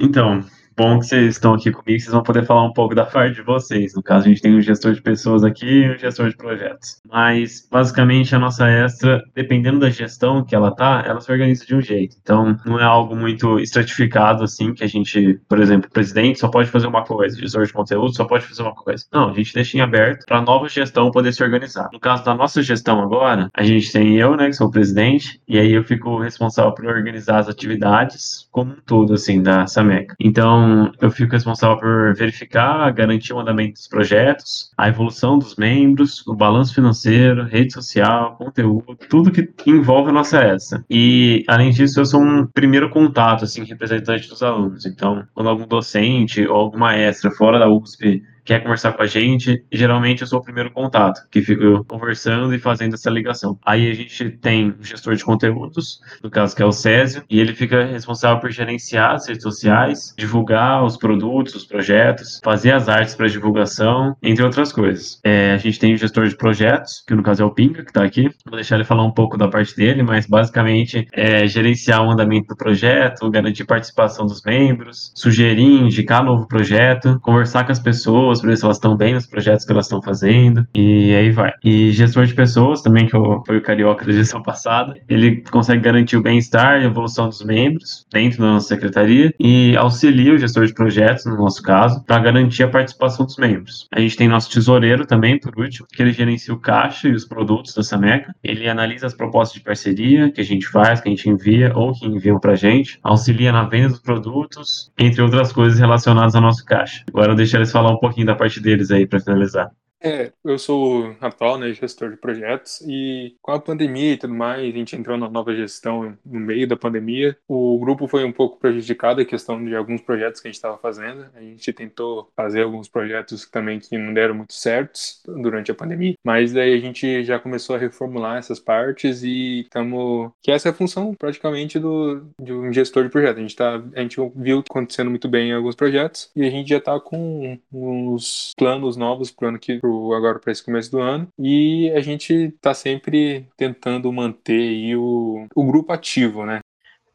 Então, 0.00 0.40
bom 0.76 0.98
que 0.98 1.06
vocês 1.06 1.34
estão 1.34 1.54
aqui 1.54 1.70
comigo, 1.70 2.00
vocês 2.00 2.12
vão 2.12 2.22
poder 2.22 2.44
falar 2.44 2.64
um 2.64 2.72
pouco 2.72 2.94
da 2.94 3.04
parte 3.04 3.36
de 3.36 3.42
vocês. 3.42 3.94
No 3.94 4.02
caso, 4.02 4.26
a 4.26 4.28
gente 4.28 4.42
tem 4.42 4.54
um 4.54 4.60
gestor 4.60 4.92
de 4.92 5.02
pessoas 5.02 5.44
aqui 5.44 5.66
e 5.66 5.94
um 5.94 5.98
gestor 5.98 6.28
de 6.28 6.36
projetos. 6.36 7.00
Mas, 7.08 7.66
basicamente, 7.70 8.34
a 8.34 8.38
nossa 8.38 8.68
extra, 8.68 9.22
dependendo 9.34 9.80
da 9.80 9.90
gestão 9.90 10.44
que 10.44 10.54
ela 10.54 10.74
tá, 10.74 11.04
ela 11.06 11.20
se 11.20 11.30
organiza 11.30 11.64
de 11.64 11.74
um 11.74 11.80
jeito. 11.80 12.16
Então, 12.20 12.56
não 12.64 12.80
é 12.80 12.84
algo 12.84 13.14
muito 13.14 13.58
estratificado, 13.58 14.44
assim, 14.44 14.74
que 14.74 14.84
a 14.84 14.86
gente, 14.86 15.40
por 15.48 15.60
exemplo, 15.60 15.90
presidente 15.90 16.38
só 16.38 16.48
pode 16.48 16.68
fazer 16.70 16.86
uma 16.86 17.04
coisa, 17.04 17.38
gestor 17.38 17.66
de 17.66 17.72
conteúdo 17.72 18.14
só 18.14 18.24
pode 18.24 18.44
fazer 18.44 18.62
uma 18.62 18.74
coisa. 18.74 19.04
Não, 19.12 19.30
a 19.30 19.32
gente 19.32 19.54
deixa 19.54 19.76
em 19.76 19.80
aberto 19.80 20.24
para 20.26 20.38
a 20.38 20.42
nova 20.42 20.68
gestão 20.68 21.10
poder 21.10 21.32
se 21.32 21.42
organizar. 21.42 21.88
No 21.92 22.00
caso 22.00 22.24
da 22.24 22.34
nossa 22.34 22.62
gestão 22.62 23.00
agora, 23.00 23.48
a 23.54 23.62
gente 23.62 23.92
tem 23.92 24.16
eu, 24.16 24.36
né, 24.36 24.46
que 24.46 24.54
sou 24.54 24.68
o 24.68 24.70
presidente, 24.70 25.40
e 25.46 25.58
aí 25.58 25.72
eu 25.72 25.84
fico 25.84 26.18
responsável 26.18 26.72
por 26.72 26.86
organizar 26.86 27.38
as 27.38 27.48
atividades 27.48 28.48
como 28.50 28.72
um 28.72 28.76
todo, 28.86 29.14
assim, 29.14 29.42
da 29.42 29.66
SAMEC. 29.66 30.14
Então, 30.18 30.63
então, 30.64 30.92
eu 31.00 31.10
fico 31.10 31.32
responsável 31.32 31.78
por 31.78 32.14
verificar, 32.14 32.90
garantir 32.92 33.32
o 33.32 33.38
andamento 33.38 33.74
dos 33.74 33.86
projetos, 33.86 34.72
a 34.76 34.88
evolução 34.88 35.38
dos 35.38 35.56
membros, 35.56 36.26
o 36.26 36.34
balanço 36.34 36.74
financeiro, 36.74 37.44
rede 37.44 37.72
social, 37.72 38.36
conteúdo, 38.36 38.96
tudo 39.08 39.30
que 39.30 39.52
envolve 39.66 40.10
a 40.10 40.12
nossa 40.12 40.42
ESA. 40.42 40.84
E, 40.88 41.44
além 41.46 41.70
disso, 41.70 42.00
eu 42.00 42.06
sou 42.06 42.22
um 42.22 42.46
primeiro 42.46 42.88
contato, 42.88 43.44
assim, 43.44 43.64
representante 43.64 44.28
dos 44.28 44.42
alunos. 44.42 44.86
Então, 44.86 45.26
quando 45.34 45.48
algum 45.48 45.66
docente 45.66 46.46
ou 46.46 46.56
alguma 46.56 46.94
extra 46.96 47.30
fora 47.30 47.58
da 47.58 47.68
USP 47.68 48.22
quer 48.44 48.60
conversar 48.60 48.92
com 48.92 49.02
a 49.02 49.06
gente, 49.06 49.64
geralmente 49.72 50.22
eu 50.22 50.26
sou 50.26 50.38
o 50.38 50.42
primeiro 50.42 50.70
contato, 50.70 51.20
que 51.30 51.42
fico 51.42 51.84
conversando 51.84 52.54
e 52.54 52.58
fazendo 52.58 52.94
essa 52.94 53.10
ligação. 53.10 53.58
Aí 53.64 53.90
a 53.90 53.94
gente 53.94 54.30
tem 54.30 54.68
o 54.68 54.82
gestor 54.82 55.14
de 55.14 55.24
conteúdos, 55.24 56.00
no 56.22 56.30
caso 56.30 56.54
que 56.54 56.62
é 56.62 56.66
o 56.66 56.72
Césio, 56.72 57.22
e 57.28 57.40
ele 57.40 57.54
fica 57.54 57.84
responsável 57.84 58.40
por 58.40 58.50
gerenciar 58.50 59.14
as 59.14 59.28
redes 59.28 59.42
sociais, 59.42 60.14
divulgar 60.16 60.84
os 60.84 60.96
produtos, 60.96 61.54
os 61.54 61.64
projetos, 61.64 62.40
fazer 62.42 62.72
as 62.72 62.88
artes 62.88 63.14
para 63.14 63.26
divulgação, 63.26 64.16
entre 64.22 64.44
outras 64.44 64.72
coisas. 64.72 65.20
É, 65.24 65.52
a 65.52 65.56
gente 65.56 65.78
tem 65.78 65.94
o 65.94 65.96
gestor 65.96 66.28
de 66.28 66.36
projetos, 66.36 67.02
que 67.06 67.14
no 67.14 67.22
caso 67.22 67.42
é 67.42 67.46
o 67.46 67.50
Pinga, 67.50 67.82
que 67.82 67.90
está 67.90 68.04
aqui. 68.04 68.28
Vou 68.44 68.56
deixar 68.56 68.76
ele 68.76 68.84
falar 68.84 69.04
um 69.04 69.10
pouco 69.10 69.36
da 69.36 69.48
parte 69.48 69.76
dele, 69.76 70.02
mas 70.02 70.26
basicamente 70.26 71.06
é 71.12 71.46
gerenciar 71.46 72.02
o 72.02 72.10
andamento 72.10 72.48
do 72.48 72.56
projeto, 72.56 73.30
garantir 73.30 73.64
participação 73.64 74.26
dos 74.26 74.42
membros, 74.42 75.12
sugerir, 75.14 75.82
indicar 75.82 76.24
novo 76.24 76.46
projeto, 76.46 77.18
conversar 77.20 77.64
com 77.64 77.72
as 77.72 77.80
pessoas, 77.80 78.33
pessoas 78.34 78.40
para 78.40 78.50
ver 78.50 78.56
se 78.56 78.64
elas 78.64 78.76
estão 78.76 78.96
bem 78.96 79.14
nos 79.14 79.26
projetos 79.26 79.64
que 79.64 79.72
elas 79.72 79.86
estão 79.86 80.02
fazendo, 80.02 80.66
e 80.74 81.14
aí 81.14 81.30
vai. 81.30 81.52
E 81.62 81.90
gestor 81.90 82.26
de 82.26 82.34
pessoas 82.34 82.82
também, 82.82 83.06
que 83.06 83.12
foi 83.46 83.56
o 83.56 83.62
carioca 83.62 84.04
da 84.04 84.12
gestão 84.12 84.42
passada, 84.42 84.96
ele 85.08 85.42
consegue 85.50 85.82
garantir 85.82 86.16
o 86.16 86.22
bem-estar 86.22 86.80
e 86.80 86.84
evolução 86.84 87.28
dos 87.28 87.44
membros 87.44 88.06
dentro 88.12 88.40
da 88.40 88.52
nossa 88.52 88.68
secretaria 88.68 89.32
e 89.38 89.76
auxilia 89.76 90.34
o 90.34 90.38
gestor 90.38 90.66
de 90.66 90.74
projetos, 90.74 91.24
no 91.26 91.36
nosso 91.36 91.62
caso, 91.62 92.02
para 92.04 92.18
garantir 92.18 92.62
a 92.62 92.68
participação 92.68 93.26
dos 93.26 93.36
membros. 93.36 93.86
A 93.92 94.00
gente 94.00 94.16
tem 94.16 94.28
nosso 94.28 94.50
tesoureiro 94.50 95.06
também, 95.06 95.38
por 95.38 95.58
último, 95.58 95.86
que 95.92 96.02
ele 96.02 96.12
gerencia 96.12 96.54
o 96.54 96.58
caixa 96.58 97.08
e 97.08 97.12
os 97.12 97.24
produtos 97.24 97.74
da 97.74 97.82
Sameca. 97.82 98.34
Ele 98.42 98.68
analisa 98.68 99.06
as 99.06 99.14
propostas 99.14 99.58
de 99.58 99.64
parceria 99.64 100.30
que 100.30 100.40
a 100.40 100.44
gente 100.44 100.66
faz, 100.66 101.00
que 101.00 101.08
a 101.08 101.10
gente 101.10 101.28
envia 101.28 101.72
ou 101.74 101.92
que 101.92 102.06
enviam 102.06 102.38
para 102.38 102.52
a 102.52 102.56
gente, 102.56 102.98
auxilia 103.02 103.52
na 103.52 103.64
venda 103.64 103.90
dos 103.90 104.00
produtos, 104.00 104.90
entre 104.98 105.22
outras 105.22 105.52
coisas 105.52 105.78
relacionadas 105.78 106.34
ao 106.34 106.42
nosso 106.42 106.64
caixa. 106.64 107.04
Agora 107.08 107.32
eu 107.32 107.36
deixo 107.36 107.56
eles 107.56 107.72
falar 107.72 107.90
um 107.90 107.98
pouquinho 107.98 108.23
da 108.24 108.34
parte 108.34 108.60
deles 108.60 108.90
aí 108.90 109.06
para 109.06 109.20
finalizar. 109.20 109.70
É, 110.04 110.30
eu 110.44 110.58
sou 110.58 111.16
atual, 111.18 111.56
né, 111.56 111.72
gestor 111.72 112.10
de 112.10 112.18
projetos 112.18 112.82
e 112.86 113.38
com 113.40 113.52
a 113.52 113.58
pandemia 113.58 114.12
e 114.12 114.16
tudo 114.18 114.34
mais, 114.34 114.60
a 114.60 114.76
gente 114.76 114.94
entrou 114.94 115.16
na 115.16 115.30
nova 115.30 115.54
gestão 115.56 116.14
no 116.22 116.40
meio 116.40 116.68
da 116.68 116.76
pandemia. 116.76 117.34
O 117.48 117.78
grupo 117.78 118.06
foi 118.06 118.22
um 118.22 118.32
pouco 118.32 118.58
prejudicado 118.58 119.22
a 119.22 119.24
questão 119.24 119.64
de 119.64 119.74
alguns 119.74 120.02
projetos 120.02 120.42
que 120.42 120.48
a 120.48 120.50
gente 120.50 120.56
estava 120.56 120.76
fazendo. 120.76 121.24
A 121.34 121.40
gente 121.40 121.72
tentou 121.72 122.28
fazer 122.36 122.64
alguns 122.64 122.86
projetos 122.86 123.48
também 123.48 123.78
que 123.80 123.96
não 123.96 124.12
deram 124.12 124.34
muito 124.34 124.52
certos 124.52 125.22
durante 125.26 125.70
a 125.70 125.74
pandemia, 125.74 126.16
mas 126.22 126.52
daí 126.52 126.74
a 126.74 126.80
gente 126.80 127.24
já 127.24 127.38
começou 127.38 127.74
a 127.74 127.78
reformular 127.78 128.36
essas 128.36 128.60
partes 128.60 129.22
e 129.22 129.60
estamos 129.60 130.32
que 130.42 130.50
essa 130.50 130.68
é 130.68 130.70
a 130.70 130.74
função 130.74 131.14
praticamente 131.14 131.78
do 131.78 132.26
de 132.38 132.52
um 132.52 132.70
gestor 132.70 133.04
de 133.04 133.08
projeto. 133.08 133.38
A 133.38 133.40
gente 133.40 133.56
tá, 133.56 133.82
a 133.96 134.00
gente 134.02 134.18
viu 134.36 134.58
acontecendo 134.58 135.08
muito 135.08 135.28
bem 135.28 135.48
em 135.48 135.54
alguns 135.54 135.74
projetos 135.74 136.30
e 136.36 136.44
a 136.44 136.50
gente 136.50 136.68
já 136.68 136.76
está 136.76 137.00
com 137.00 137.58
uns 137.72 138.52
planos 138.58 138.98
novos 138.98 139.30
para 139.30 139.46
o 139.46 139.48
ano 139.48 139.58
que 139.58 139.78
pro 139.78 139.93
agora 140.14 140.38
para 140.38 140.52
esse 140.52 140.62
começo 140.62 140.90
do 140.90 141.00
ano. 141.00 141.28
E 141.38 141.90
a 141.90 142.00
gente 142.00 142.32
está 142.32 142.74
sempre 142.74 143.46
tentando 143.56 144.12
manter 144.12 144.96
o, 144.96 145.46
o 145.54 145.64
grupo 145.64 145.92
ativo, 145.92 146.44
né? 146.44 146.60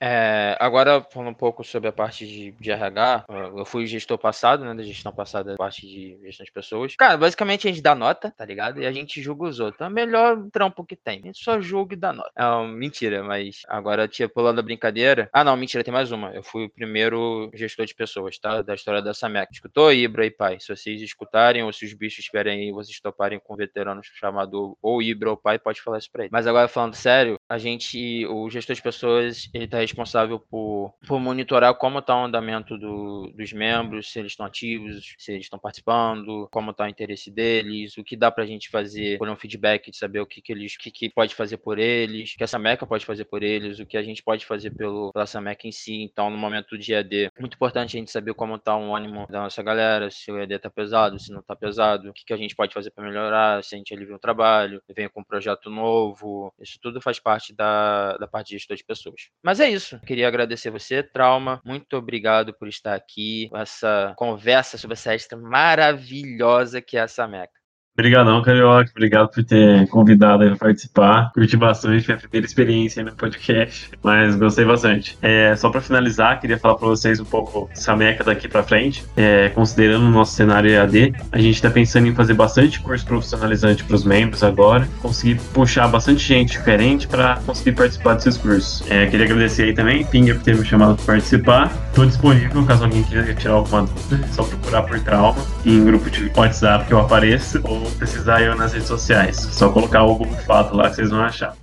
É, 0.01 0.55
agora, 0.59 1.05
falando 1.11 1.29
um 1.29 1.33
pouco 1.33 1.63
sobre 1.63 1.89
a 1.89 1.91
parte 1.91 2.25
de, 2.25 2.51
de, 2.51 2.71
RH, 2.71 3.25
eu 3.55 3.65
fui 3.65 3.85
gestor 3.85 4.17
passado, 4.17 4.63
né, 4.63 4.73
da 4.73 4.83
gestão 4.83 5.11
passada, 5.11 5.55
parte 5.57 5.85
de 5.85 6.17
gestão 6.23 6.45
de 6.45 6.51
pessoas. 6.51 6.95
Cara, 6.95 7.17
basicamente 7.17 7.67
a 7.67 7.71
gente 7.71 7.83
dá 7.83 7.93
nota, 7.93 8.31
tá 8.31 8.45
ligado? 8.45 8.81
E 8.81 8.85
a 8.85 8.91
gente 8.91 9.21
julga 9.21 9.45
os 9.45 9.59
outros. 9.59 9.81
É 9.81 9.87
o 9.87 9.91
melhor 9.91 10.37
trampo 10.51 10.85
que 10.85 10.95
tem. 10.95 11.19
A 11.19 11.25
gente 11.27 11.43
só 11.43 11.59
julga 11.59 11.95
e 11.95 11.97
dá 11.97 12.13
nota. 12.13 12.31
É, 12.35 12.67
mentira, 12.67 13.23
mas 13.23 13.63
agora, 13.67 14.07
tipo, 14.07 14.33
pulando 14.33 14.59
a 14.59 14.63
brincadeira. 14.63 15.29
Ah, 15.33 15.43
não, 15.43 15.57
mentira, 15.57 15.83
tem 15.83 15.93
mais 15.93 16.11
uma. 16.11 16.31
Eu 16.31 16.43
fui 16.43 16.65
o 16.65 16.69
primeiro 16.69 17.51
gestor 17.53 17.85
de 17.85 17.93
pessoas, 17.93 18.37
tá? 18.39 18.61
Da 18.61 18.75
história 18.75 19.01
da 19.01 19.13
Samek. 19.13 19.51
Escutou, 19.51 19.91
Ibra 19.91 20.25
e 20.25 20.31
Pai? 20.31 20.59
Se 20.59 20.73
vocês 20.73 21.01
escutarem 21.01 21.63
ou 21.63 21.73
se 21.73 21.85
os 21.85 21.93
bichos 21.93 22.19
estiverem 22.19 22.67
aí, 22.67 22.71
vocês 22.71 22.99
toparem 23.01 23.39
com 23.39 23.53
um 23.53 23.57
veterano 23.57 24.01
chamado 24.03 24.77
ou 24.81 25.01
Ibra 25.01 25.31
ou 25.31 25.37
Pai, 25.37 25.59
pode 25.59 25.81
falar 25.81 25.97
isso 25.97 26.11
pra 26.11 26.23
ele. 26.23 26.31
Mas 26.31 26.47
agora, 26.47 26.67
falando 26.69 26.95
sério, 26.95 27.37
a 27.49 27.57
gente, 27.57 28.25
o 28.27 28.49
gestor 28.49 28.75
de 28.75 28.81
pessoas, 28.81 29.49
ele 29.53 29.67
tá 29.67 29.88
responsável 29.89 30.39
por, 30.39 30.93
por 31.07 31.19
monitorar 31.19 31.73
como 31.75 31.99
está 31.99 32.15
o 32.15 32.25
andamento 32.25 32.77
do, 32.77 33.31
dos 33.35 33.51
membros, 33.53 34.11
se 34.11 34.19
eles 34.19 34.31
estão 34.31 34.45
ativos, 34.45 35.15
se 35.17 35.31
eles 35.31 35.45
estão 35.45 35.59
participando, 35.59 36.47
como 36.51 36.71
está 36.71 36.85
o 36.85 36.87
interesse 36.87 37.31
deles, 37.31 37.97
o 37.97 38.03
que 38.03 38.15
dá 38.15 38.31
para 38.31 38.43
a 38.43 38.47
gente 38.47 38.69
fazer 38.69 39.17
por 39.17 39.29
um 39.29 39.35
feedback 39.35 39.91
de 39.91 39.97
saber 39.97 40.19
o 40.19 40.25
que, 40.25 40.41
que 40.41 40.51
eles, 40.51 40.77
que, 40.77 40.91
que 40.91 41.09
pode 41.09 41.35
fazer 41.35 41.57
por 41.57 41.77
eles, 41.77 42.33
o 42.33 42.37
que 42.37 42.43
essa 42.43 42.59
meca 42.59 42.85
pode 42.85 43.05
fazer 43.05 43.25
por 43.25 43.43
eles, 43.43 43.79
o 43.79 43.85
que 43.85 43.97
a 43.97 44.03
gente 44.03 44.23
pode 44.23 44.45
fazer 44.45 44.71
pelo, 44.71 45.11
pela 45.11 45.23
essa 45.23 45.41
meca 45.41 45.67
em 45.67 45.71
si. 45.71 46.03
Então, 46.03 46.29
no 46.29 46.37
momento 46.37 46.77
do 46.77 46.91
EAD, 46.91 47.31
muito 47.39 47.55
importante 47.55 47.95
a 47.95 47.99
gente 47.99 48.11
saber 48.11 48.33
como 48.33 48.55
está 48.55 48.75
o 48.75 48.95
ânimo 48.95 49.27
da 49.29 49.41
nossa 49.41 49.61
galera, 49.61 50.09
se 50.11 50.31
o 50.31 50.37
EAD 50.37 50.53
está 50.53 50.69
pesado, 50.69 51.19
se 51.19 51.31
não 51.31 51.39
está 51.39 51.55
pesado, 51.55 52.09
o 52.09 52.13
que, 52.13 52.25
que 52.25 52.33
a 52.33 52.37
gente 52.37 52.55
pode 52.55 52.73
fazer 52.73 52.91
para 52.91 53.03
melhorar, 53.03 53.63
se 53.63 53.75
a 53.75 53.77
gente 53.77 53.93
alivia 53.93 54.15
o 54.15 54.19
trabalho, 54.19 54.81
vem 54.95 55.09
com 55.09 55.21
um 55.21 55.23
projeto 55.23 55.69
novo. 55.69 56.53
Isso 56.59 56.79
tudo 56.81 57.01
faz 57.01 57.19
parte 57.19 57.53
da, 57.53 58.17
da 58.17 58.27
parte 58.27 58.49
de 58.49 58.57
gestão 58.57 58.75
de 58.75 58.83
pessoas. 58.83 59.29
Mas 59.43 59.59
é 59.59 59.69
isso. 59.69 59.78
Queria 60.05 60.27
agradecer 60.27 60.69
você, 60.69 61.03
Trauma. 61.03 61.61
Muito 61.65 61.97
obrigado 61.97 62.53
por 62.53 62.67
estar 62.67 62.95
aqui. 62.95 63.49
Essa 63.53 64.13
conversa 64.17 64.77
sobre 64.77 64.93
essa 64.93 65.13
extra 65.13 65.37
maravilhosa 65.37 66.81
que 66.81 66.97
é 66.97 67.01
essa 67.01 67.27
Meca. 67.27 67.58
Obrigadão, 67.99 68.41
Carioca. 68.41 68.89
Obrigado 68.95 69.27
por 69.27 69.43
ter 69.43 69.85
convidado 69.89 70.45
para 70.45 70.55
participar. 70.55 71.31
Curti 71.33 71.57
bastante 71.57 72.07
minha 72.07 72.17
primeira 72.17 72.47
experiência 72.47 73.03
no 73.03 73.11
podcast, 73.11 73.91
mas 74.01 74.37
gostei 74.37 74.63
bastante. 74.63 75.17
É, 75.21 75.53
só 75.57 75.69
para 75.69 75.81
finalizar, 75.81 76.39
queria 76.39 76.57
falar 76.57 76.75
para 76.75 76.87
vocês 76.87 77.19
um 77.19 77.25
pouco 77.25 77.67
dessa 77.67 77.93
meca 77.97 78.23
daqui 78.23 78.47
para 78.47 78.63
frente. 78.63 79.03
É, 79.17 79.49
considerando 79.49 80.05
o 80.05 80.09
nosso 80.09 80.31
cenário 80.31 80.71
EAD, 80.71 81.13
a 81.29 81.39
gente 81.39 81.55
está 81.55 81.69
pensando 81.69 82.07
em 82.07 82.15
fazer 82.15 82.35
bastante 82.35 82.79
curso 82.79 83.05
profissionalizante 83.05 83.83
para 83.83 83.95
os 83.97 84.05
membros 84.05 84.43
agora, 84.43 84.87
conseguir 85.01 85.35
puxar 85.53 85.89
bastante 85.89 86.25
gente 86.25 86.53
diferente 86.53 87.05
para 87.05 87.35
conseguir 87.45 87.73
participar 87.73 88.13
desses 88.13 88.37
cursos. 88.37 88.89
É, 88.89 89.07
queria 89.07 89.25
agradecer 89.25 89.63
aí 89.63 89.73
também, 89.73 90.05
Pinga, 90.05 90.35
por 90.35 90.43
ter 90.43 90.55
me 90.55 90.63
chamado 90.63 90.95
para 90.95 91.05
participar. 91.05 91.69
Estou 91.89 92.05
disponível 92.05 92.63
caso 92.65 92.85
alguém 92.85 93.03
queira 93.03 93.35
tirar 93.35 93.55
alguma 93.55 93.81
dúvida, 93.81 94.25
é 94.25 94.27
só 94.31 94.43
procurar 94.43 94.83
por 94.83 94.97
trauma 95.01 95.35
em 95.65 95.83
grupo 95.83 96.09
de 96.09 96.31
WhatsApp 96.33 96.85
que 96.85 96.93
eu 96.93 96.99
apareço 96.99 97.59
ou 97.65 97.88
precisar 97.97 98.41
eu 98.41 98.55
nas 98.55 98.73
redes 98.73 98.87
sociais. 98.87 99.37
Só 99.37 99.69
colocar 99.71 100.03
o 100.03 100.15
Google 100.15 100.37
Fato 100.45 100.75
lá 100.75 100.89
que 100.89 100.95
vocês 100.95 101.09
vão 101.09 101.21
achar. 101.21 101.55